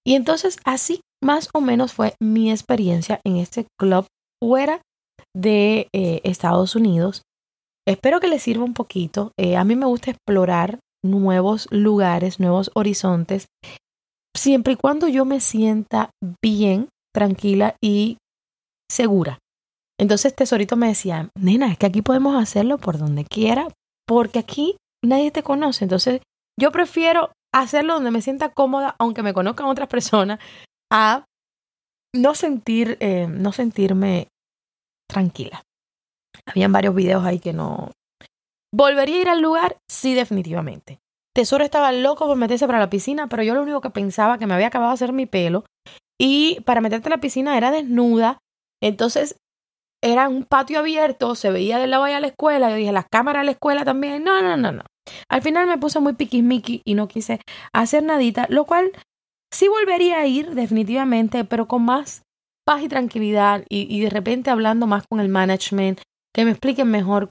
Y 0.04 0.14
entonces 0.14 0.58
así 0.64 1.00
más 1.22 1.48
o 1.54 1.60
menos 1.60 1.92
fue 1.92 2.14
mi 2.20 2.50
experiencia 2.50 3.20
en 3.24 3.36
este 3.36 3.66
club 3.78 4.06
fuera 4.42 4.80
de 5.34 5.88
eh, 5.94 6.20
Estados 6.24 6.74
Unidos. 6.74 7.22
Espero 7.86 8.20
que 8.20 8.28
les 8.28 8.42
sirva 8.42 8.64
un 8.64 8.74
poquito. 8.74 9.32
Eh, 9.38 9.56
a 9.56 9.64
mí 9.64 9.76
me 9.76 9.86
gusta 9.86 10.10
explorar 10.10 10.80
nuevos 11.04 11.68
lugares, 11.70 12.40
nuevos 12.40 12.70
horizontes, 12.74 13.46
siempre 14.36 14.74
y 14.74 14.76
cuando 14.76 15.08
yo 15.08 15.24
me 15.24 15.40
sienta 15.40 16.10
bien, 16.42 16.88
tranquila 17.14 17.76
y 17.82 18.18
segura. 18.90 19.38
Entonces 20.02 20.34
Tesorito 20.34 20.74
me 20.74 20.88
decía, 20.88 21.30
nena, 21.36 21.70
es 21.70 21.78
que 21.78 21.86
aquí 21.86 22.02
podemos 22.02 22.34
hacerlo 22.34 22.76
por 22.76 22.98
donde 22.98 23.24
quiera, 23.24 23.68
porque 24.04 24.40
aquí 24.40 24.76
nadie 25.00 25.30
te 25.30 25.44
conoce. 25.44 25.84
Entonces 25.84 26.20
yo 26.58 26.72
prefiero 26.72 27.30
hacerlo 27.54 27.94
donde 27.94 28.10
me 28.10 28.20
sienta 28.20 28.48
cómoda, 28.48 28.96
aunque 28.98 29.22
me 29.22 29.32
conozcan 29.32 29.66
otras 29.66 29.86
personas, 29.86 30.40
a 30.92 31.24
no 32.12 32.34
sentir, 32.34 32.96
eh, 32.98 33.28
no 33.28 33.52
sentirme 33.52 34.26
tranquila. 35.08 35.62
Habían 36.46 36.72
varios 36.72 36.96
videos 36.96 37.24
ahí 37.24 37.38
que 37.38 37.52
no. 37.52 37.92
¿Volvería 38.74 39.18
a 39.18 39.20
ir 39.20 39.28
al 39.28 39.40
lugar? 39.40 39.76
Sí, 39.88 40.14
definitivamente. 40.14 40.98
Tesoro 41.32 41.62
estaba 41.62 41.92
loco 41.92 42.26
por 42.26 42.36
meterse 42.36 42.66
para 42.66 42.80
la 42.80 42.90
piscina, 42.90 43.28
pero 43.28 43.44
yo 43.44 43.54
lo 43.54 43.62
único 43.62 43.80
que 43.80 43.90
pensaba 43.90 44.36
que 44.36 44.48
me 44.48 44.54
había 44.54 44.66
acabado 44.66 44.90
de 44.90 44.94
hacer 44.94 45.12
mi 45.12 45.26
pelo 45.26 45.64
y 46.20 46.60
para 46.62 46.80
meterte 46.80 47.06
en 47.06 47.12
la 47.12 47.20
piscina 47.20 47.56
era 47.56 47.70
desnuda 47.70 48.38
entonces, 48.82 49.36
era 50.02 50.28
un 50.28 50.44
patio 50.44 50.80
abierto, 50.80 51.34
se 51.34 51.50
veía 51.50 51.78
de 51.78 51.86
lado 51.86 52.04
allá 52.04 52.16
a 52.16 52.20
la 52.20 52.26
escuela. 52.26 52.70
Yo 52.70 52.76
dije, 52.76 52.92
las 52.92 53.06
cámaras 53.10 53.42
a 53.42 53.44
la 53.44 53.52
escuela 53.52 53.84
también. 53.84 54.24
No, 54.24 54.42
no, 54.42 54.56
no, 54.56 54.72
no. 54.72 54.82
Al 55.28 55.42
final 55.42 55.66
me 55.66 55.78
puse 55.78 56.00
muy 56.00 56.14
piquismiqui 56.14 56.82
y 56.84 56.94
no 56.94 57.08
quise 57.08 57.40
hacer 57.72 58.02
nadita, 58.02 58.46
lo 58.48 58.64
cual 58.64 58.92
sí 59.52 59.68
volvería 59.68 60.20
a 60.20 60.26
ir 60.26 60.54
definitivamente, 60.54 61.44
pero 61.44 61.66
con 61.66 61.84
más 61.84 62.22
paz 62.64 62.82
y 62.82 62.88
tranquilidad 62.88 63.64
y, 63.68 63.94
y 63.94 64.00
de 64.00 64.10
repente 64.10 64.50
hablando 64.50 64.86
más 64.86 65.04
con 65.08 65.20
el 65.20 65.28
management, 65.28 66.00
que 66.34 66.44
me 66.44 66.52
expliquen 66.52 66.90
mejor 66.90 67.30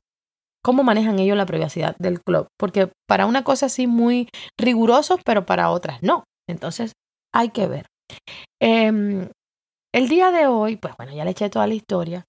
cómo 0.63 0.83
manejan 0.83 1.19
ellos 1.19 1.37
la 1.37 1.45
privacidad 1.45 1.95
del 1.97 2.21
club, 2.21 2.47
porque 2.59 2.91
para 3.07 3.25
una 3.25 3.43
cosa 3.43 3.65
así 3.65 3.87
muy 3.87 4.29
rigurosos, 4.59 5.19
pero 5.25 5.45
para 5.45 5.71
otras 5.71 6.03
no. 6.03 6.25
Entonces 6.47 6.93
hay 7.33 7.49
que 7.49 7.67
ver. 7.67 7.85
Eh, 8.61 9.29
el 9.93 10.07
día 10.07 10.31
de 10.31 10.47
hoy, 10.47 10.77
pues 10.77 10.93
bueno, 10.97 11.13
ya 11.13 11.25
le 11.25 11.31
eché 11.31 11.49
toda 11.49 11.67
la 11.67 11.73
historia. 11.73 12.25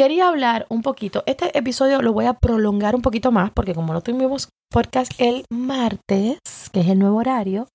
Quería 0.00 0.28
hablar 0.28 0.64
un 0.70 0.80
poquito. 0.80 1.22
Este 1.26 1.58
episodio 1.58 2.00
lo 2.00 2.14
voy 2.14 2.24
a 2.24 2.32
prolongar 2.32 2.94
un 2.94 3.02
poquito 3.02 3.32
más 3.32 3.50
porque 3.50 3.74
como 3.74 3.92
no 3.92 4.00
tuvimos 4.00 4.48
podcast 4.72 5.12
el 5.18 5.44
martes, 5.52 6.38
que 6.72 6.80
es 6.80 6.88
el 6.88 6.98
nuevo 6.98 7.18
horario, 7.18 7.68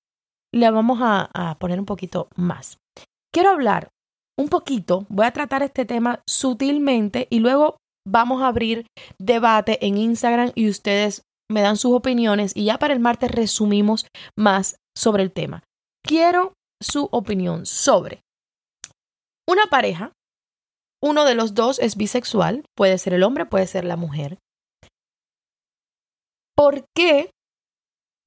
le 0.51 0.71
vamos 0.71 0.97
a, 1.03 1.29
a 1.35 1.53
poner 1.59 1.79
un 1.79 1.85
poquito 1.85 2.27
más. 2.35 2.79
Quiero 3.31 3.51
hablar 3.51 3.89
un 4.39 4.49
poquito, 4.49 5.05
voy 5.07 5.27
a 5.27 5.33
tratar 5.33 5.61
este 5.61 5.85
tema 5.85 6.21
sutilmente 6.27 7.27
y 7.29 7.41
luego 7.41 7.77
vamos 8.07 8.41
a 8.41 8.47
abrir 8.47 8.87
debate 9.19 9.85
en 9.85 9.95
Instagram 9.95 10.51
y 10.55 10.67
ustedes 10.67 11.21
me 11.47 11.61
dan 11.61 11.77
sus 11.77 11.93
opiniones 11.93 12.53
y 12.57 12.65
ya 12.65 12.79
para 12.79 12.95
el 12.95 12.99
martes 12.99 13.29
resumimos 13.29 14.07
más 14.35 14.77
sobre 14.97 15.21
el 15.21 15.31
tema. 15.31 15.61
Quiero 16.03 16.53
su 16.81 17.07
opinión 17.11 17.67
sobre 17.67 18.21
una 19.47 19.67
pareja, 19.67 20.11
uno 21.05 21.23
de 21.23 21.35
los 21.35 21.53
dos 21.53 21.77
es 21.79 21.95
bisexual, 21.95 22.65
puede 22.75 22.97
ser 22.97 23.13
el 23.13 23.23
hombre, 23.23 23.45
puede 23.45 23.67
ser 23.67 23.85
la 23.85 23.95
mujer. 23.95 24.39
¿Por 26.55 26.85
qué 26.95 27.29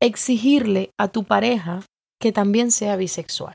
exigirle 0.01 0.93
a 0.97 1.09
tu 1.09 1.25
pareja 1.25 1.85
que 2.21 2.31
también 2.31 2.71
sea 2.71 2.95
bisexual? 2.97 3.55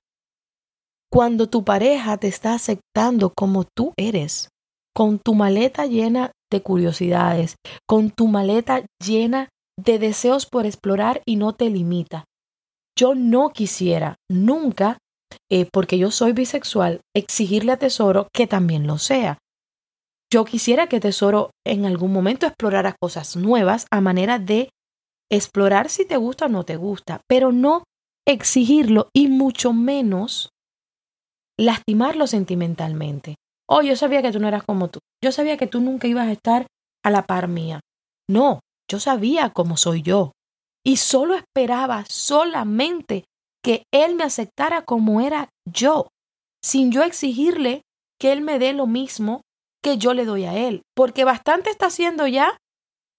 Cuando 1.10 1.48
tu 1.48 1.64
pareja 1.64 2.18
te 2.18 2.28
está 2.28 2.54
aceptando 2.54 3.32
como 3.34 3.64
tú 3.64 3.94
eres, 3.98 4.50
con 4.94 5.20
tu 5.20 5.36
maleta 5.36 5.86
llena 5.86 6.32
de 6.52 6.62
curiosidades, 6.62 7.56
con 7.88 8.12
tu 8.12 8.28
maleta 8.28 8.86
llena 9.02 9.48
de 9.80 10.00
deseos 10.00 10.46
por 10.46 10.66
explorar 10.66 11.22
y 11.26 11.38
no 11.38 11.54
te 11.54 11.70
limita. 11.70 12.26
Yo 12.98 13.16
no 13.16 13.52
quisiera 13.52 14.16
nunca, 14.30 14.98
porque 15.72 15.98
yo 15.98 16.12
soy 16.12 16.34
bisexual, 16.34 17.02
exigirle 17.16 17.72
a 17.72 17.78
Tesoro 17.78 18.28
que 18.34 18.48
también 18.48 18.88
lo 18.88 18.98
sea. 18.98 19.38
Yo 20.32 20.46
quisiera 20.46 20.88
que 20.88 21.00
Tesoro 21.00 21.52
en 21.66 21.86
algún 21.86 22.12
momento 22.12 22.48
explorara 22.48 22.96
cosas 23.00 23.36
nuevas 23.36 23.86
a 23.92 24.02
manera 24.02 24.40
de 24.40 24.70
explorar 25.32 25.90
si 25.90 26.06
te 26.06 26.18
gusta 26.18 26.46
o 26.46 26.50
no 26.50 26.64
te 26.64 26.76
gusta, 26.76 27.22
pero 27.28 27.52
no 27.52 27.84
exigirlo 28.28 29.10
y 29.14 29.28
mucho 29.28 29.74
menos 29.74 30.50
lastimarlo 31.58 32.28
sentimentalmente. 32.28 33.36
Oh, 33.70 33.82
yo 33.82 33.96
sabía 33.96 34.22
que 34.22 34.32
tú 34.32 34.40
no 34.40 34.48
eras 34.48 34.64
como 34.64 34.90
tú. 34.90 35.00
Yo 35.24 35.32
sabía 35.32 35.58
que 35.58 35.68
tú 35.68 35.82
nunca 35.82 36.08
ibas 36.08 36.28
a 36.28 36.32
estar 36.32 36.68
a 37.04 37.10
la 37.10 37.24
par 37.24 37.48
mía. 37.48 37.80
No, 38.30 38.60
yo 38.90 39.00
sabía 39.00 39.52
cómo 39.52 39.78
soy 39.78 40.02
yo. 40.02 40.32
Y 40.86 40.98
solo 40.98 41.36
esperaba 41.36 42.06
solamente 42.10 43.26
que 43.64 43.84
él 43.94 44.16
me 44.16 44.24
aceptara 44.24 44.84
como 44.84 45.22
era 45.22 45.50
yo, 45.66 46.08
sin 46.64 46.92
yo 46.92 47.04
exigirle 47.04 47.82
que 48.20 48.32
él 48.32 48.42
me 48.42 48.60
dé 48.60 48.74
lo 48.74 48.88
mismo 48.88 49.42
que 49.84 49.98
yo 49.98 50.14
le 50.14 50.26
doy 50.26 50.46
a 50.46 50.58
él, 50.58 50.84
porque 50.96 51.24
bastante 51.24 51.70
está 51.70 51.88
haciendo 51.88 52.28
ya 52.28 52.58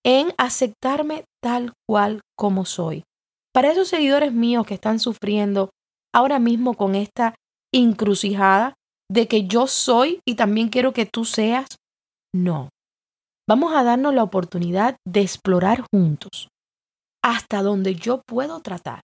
en 0.05 0.33
aceptarme 0.39 1.25
tal 1.43 1.73
cual 1.89 2.21
como 2.37 2.65
soy. 2.65 3.05
Para 3.53 3.71
esos 3.71 3.89
seguidores 3.89 4.33
míos 4.33 4.67
que 4.67 4.75
están 4.75 4.99
sufriendo 4.99 5.71
ahora 6.13 6.39
mismo 6.39 6.75
con 6.75 6.95
esta 6.95 7.35
encrucijada 7.73 8.75
de 9.11 9.29
que 9.29 9.47
yo 9.47 9.67
soy 9.67 10.21
y 10.27 10.35
también 10.37 10.69
quiero 10.69 10.93
que 10.93 11.07
tú 11.07 11.25
seas, 11.25 11.67
no. 12.35 12.71
Vamos 13.49 13.75
a 13.75 13.85
darnos 13.85 14.15
la 14.15 14.23
oportunidad 14.23 14.97
de 15.07 15.21
explorar 15.21 15.85
juntos 15.93 16.49
hasta 17.23 17.63
donde 17.63 17.95
yo 17.95 18.23
puedo 18.27 18.61
tratar, 18.61 19.01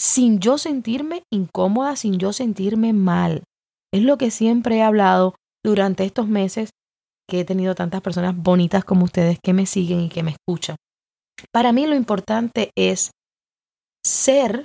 sin 0.00 0.38
yo 0.38 0.58
sentirme 0.58 1.22
incómoda, 1.32 1.96
sin 1.96 2.18
yo 2.18 2.32
sentirme 2.32 2.92
mal. 2.92 3.42
Es 3.92 4.02
lo 4.02 4.18
que 4.18 4.30
siempre 4.30 4.76
he 4.76 4.82
hablado 4.82 5.34
durante 5.64 6.04
estos 6.04 6.28
meses 6.28 6.70
que 7.28 7.40
he 7.40 7.44
tenido 7.44 7.74
tantas 7.74 8.00
personas 8.00 8.36
bonitas 8.36 8.84
como 8.84 9.04
ustedes 9.04 9.38
que 9.42 9.52
me 9.52 9.66
siguen 9.66 10.00
y 10.00 10.08
que 10.08 10.22
me 10.22 10.32
escuchan. 10.32 10.76
Para 11.52 11.72
mí 11.72 11.86
lo 11.86 11.94
importante 11.94 12.70
es 12.76 13.10
ser 14.04 14.64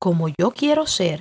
como 0.00 0.28
yo 0.28 0.50
quiero 0.50 0.86
ser 0.86 1.20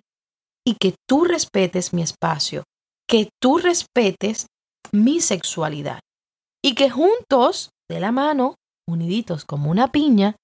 y 0.65 0.75
que 0.75 0.95
tú 1.07 1.23
respetes 1.23 1.93
mi 1.93 2.01
espacio, 2.01 2.63
que 3.07 3.29
tú 3.41 3.57
respetes 3.57 4.47
mi 4.91 5.21
sexualidad 5.21 5.99
y 6.63 6.75
que 6.75 6.89
juntos, 6.89 7.69
de 7.89 7.99
la 7.99 8.11
mano, 8.11 8.55
uniditos 8.87 9.45
como 9.45 9.71
una 9.71 9.91
piña, 9.91 10.35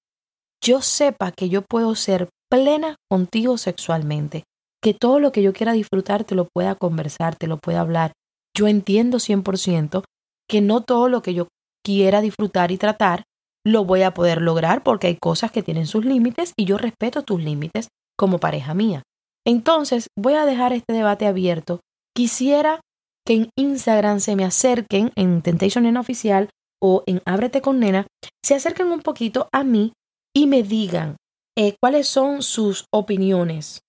yo 0.62 0.82
sepa 0.82 1.32
que 1.32 1.48
yo 1.48 1.62
puedo 1.62 1.94
ser 1.94 2.28
plena 2.50 2.96
contigo 3.10 3.58
sexualmente, 3.58 4.44
que 4.82 4.94
todo 4.94 5.20
lo 5.20 5.32
que 5.32 5.42
yo 5.42 5.52
quiera 5.52 5.72
disfrutar 5.72 6.24
te 6.24 6.34
lo 6.34 6.46
pueda 6.46 6.74
conversar, 6.74 7.36
te 7.36 7.46
lo 7.46 7.58
pueda 7.58 7.80
hablar. 7.80 8.12
Yo 8.56 8.68
entiendo 8.68 9.18
100% 9.18 10.04
que 10.48 10.60
no 10.60 10.82
todo 10.82 11.08
lo 11.08 11.22
que 11.22 11.34
yo 11.34 11.48
quiera 11.84 12.20
disfrutar 12.20 12.70
y 12.70 12.78
tratar 12.78 13.24
lo 13.64 13.84
voy 13.84 14.02
a 14.02 14.14
poder 14.14 14.40
lograr 14.40 14.82
porque 14.82 15.08
hay 15.08 15.16
cosas 15.16 15.52
que 15.52 15.62
tienen 15.62 15.86
sus 15.86 16.04
límites 16.04 16.52
y 16.56 16.64
yo 16.64 16.78
respeto 16.78 17.22
tus 17.22 17.42
límites 17.42 17.88
como 18.16 18.38
pareja 18.38 18.74
mía. 18.74 19.02
Entonces, 19.46 20.08
voy 20.16 20.34
a 20.34 20.46
dejar 20.46 20.72
este 20.72 20.92
debate 20.92 21.26
abierto. 21.26 21.80
Quisiera 22.14 22.80
que 23.26 23.34
en 23.34 23.50
Instagram 23.56 24.20
se 24.20 24.36
me 24.36 24.44
acerquen, 24.44 25.12
en 25.16 25.42
Temptation 25.42 25.86
en 25.86 25.96
Oficial 25.96 26.48
o 26.82 27.02
en 27.06 27.20
Ábrete 27.26 27.60
con 27.60 27.78
Nena, 27.80 28.06
se 28.44 28.54
acerquen 28.54 28.90
un 28.90 29.00
poquito 29.00 29.48
a 29.52 29.64
mí 29.64 29.92
y 30.34 30.46
me 30.46 30.62
digan 30.62 31.16
eh, 31.58 31.74
cuáles 31.80 32.06
son 32.06 32.42
sus 32.42 32.84
opiniones, 32.92 33.80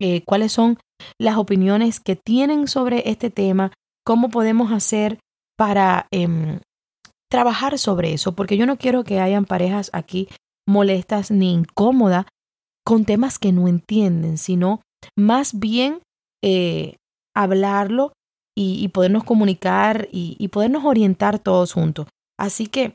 eh, 0.00 0.22
cuáles 0.24 0.52
son 0.52 0.78
las 1.18 1.36
opiniones 1.36 1.98
que 1.98 2.14
tienen 2.14 2.68
sobre 2.68 3.10
este 3.10 3.30
tema, 3.30 3.72
cómo 4.06 4.28
podemos 4.28 4.70
hacer 4.70 5.18
para 5.58 6.06
em, 6.12 6.60
trabajar 7.28 7.80
sobre 7.80 8.12
eso, 8.12 8.36
porque 8.36 8.56
yo 8.56 8.66
no 8.66 8.76
quiero 8.76 9.02
que 9.02 9.18
hayan 9.18 9.44
parejas 9.44 9.90
aquí 9.92 10.28
molestas 10.64 11.32
ni 11.32 11.52
incómodas 11.52 12.26
con 12.86 13.06
temas 13.06 13.40
que 13.40 13.50
no 13.50 13.66
entienden, 13.66 14.38
sino 14.38 14.82
más 15.18 15.58
bien 15.58 15.98
eh, 16.44 16.94
hablarlo 17.34 18.12
y, 18.56 18.86
podernos 18.90 19.24
comunicar 19.24 20.06
y, 20.12 20.36
y, 20.38 20.46
podernos 20.48 20.84
orientar 20.84 21.40
todos 21.40 21.72
juntos. 21.72 22.06
Así 22.38 22.68
que 22.68 22.94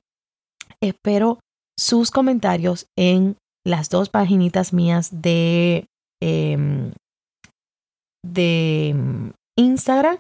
espero 0.82 1.40
sus 1.78 2.12
comentarios 2.12 2.86
en 2.98 3.36
las 3.68 3.90
dos 3.90 4.10
paginitas 4.10 4.72
mías 4.74 5.10
de, 5.12 5.88
em, 6.22 6.94
de 8.26 8.90
em, 8.90 9.34
Instagram. 9.58 10.18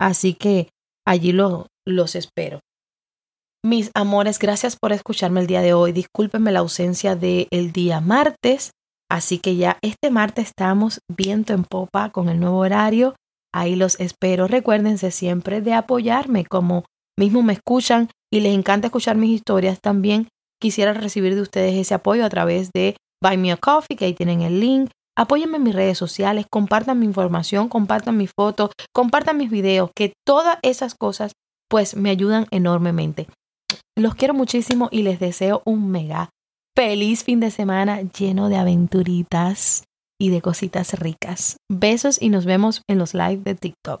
Así 0.00 0.34
que 0.34 0.70
allí 1.06 1.32
lo, 1.32 1.66
los 1.86 2.14
espero. 2.14 2.60
Mis 3.64 3.90
amores, 3.94 4.38
gracias 4.38 4.76
por 4.76 4.92
escucharme 4.92 5.40
el 5.40 5.46
día 5.46 5.60
de 5.60 5.74
hoy. 5.74 5.92
Discúlpenme 5.92 6.52
la 6.52 6.60
ausencia 6.60 7.16
del 7.16 7.48
el 7.50 7.72
día 7.72 8.00
martes. 8.00 8.70
Así 9.10 9.38
que 9.38 9.56
ya 9.56 9.78
este 9.82 10.10
martes 10.10 10.48
estamos 10.48 11.00
viento 11.08 11.52
en 11.52 11.64
popa 11.64 12.10
con 12.10 12.28
el 12.28 12.40
nuevo 12.40 12.58
horario. 12.58 13.14
Ahí 13.52 13.76
los 13.76 14.00
espero. 14.00 14.48
Recuérdense 14.48 15.10
siempre 15.10 15.60
de 15.60 15.74
apoyarme 15.74 16.44
como 16.44 16.84
mismo 17.18 17.42
me 17.42 17.54
escuchan 17.54 18.08
y 18.32 18.40
les 18.40 18.54
encanta 18.54 18.88
escuchar 18.88 19.16
mis 19.16 19.30
historias 19.30 19.80
también. 19.80 20.28
Quisiera 20.60 20.92
recibir 20.92 21.34
de 21.34 21.42
ustedes 21.42 21.74
ese 21.74 21.94
apoyo 21.94 22.24
a 22.24 22.30
través 22.30 22.70
de 22.72 22.96
Buy 23.22 23.36
Me 23.36 23.52
a 23.52 23.56
Coffee, 23.56 23.96
que 23.96 24.06
ahí 24.06 24.14
tienen 24.14 24.42
el 24.42 24.60
link. 24.60 24.90
Apóyenme 25.16 25.56
en 25.56 25.62
mis 25.62 25.74
redes 25.74 25.96
sociales, 25.96 26.46
compartan 26.50 26.98
mi 26.98 27.06
información, 27.06 27.68
compartan 27.68 28.16
mis 28.16 28.30
fotos, 28.36 28.70
compartan 28.94 29.38
mis 29.38 29.50
videos, 29.50 29.90
que 29.94 30.12
todas 30.26 30.58
esas 30.62 30.94
cosas 30.94 31.32
pues 31.70 31.96
me 31.96 32.10
ayudan 32.10 32.46
enormemente. 32.50 33.26
Los 33.96 34.14
quiero 34.14 34.34
muchísimo 34.34 34.88
y 34.90 35.02
les 35.02 35.18
deseo 35.18 35.62
un 35.64 35.90
mega 35.90 36.30
feliz 36.76 37.24
fin 37.24 37.40
de 37.40 37.50
semana 37.50 38.02
lleno 38.02 38.50
de 38.50 38.56
aventuritas 38.56 39.84
y 40.20 40.28
de 40.28 40.42
cositas 40.42 40.92
ricas. 40.98 41.56
Besos 41.70 42.20
y 42.20 42.28
nos 42.28 42.44
vemos 42.44 42.82
en 42.88 42.98
los 42.98 43.14
live 43.14 43.38
de 43.38 43.54
TikTok. 43.54 44.00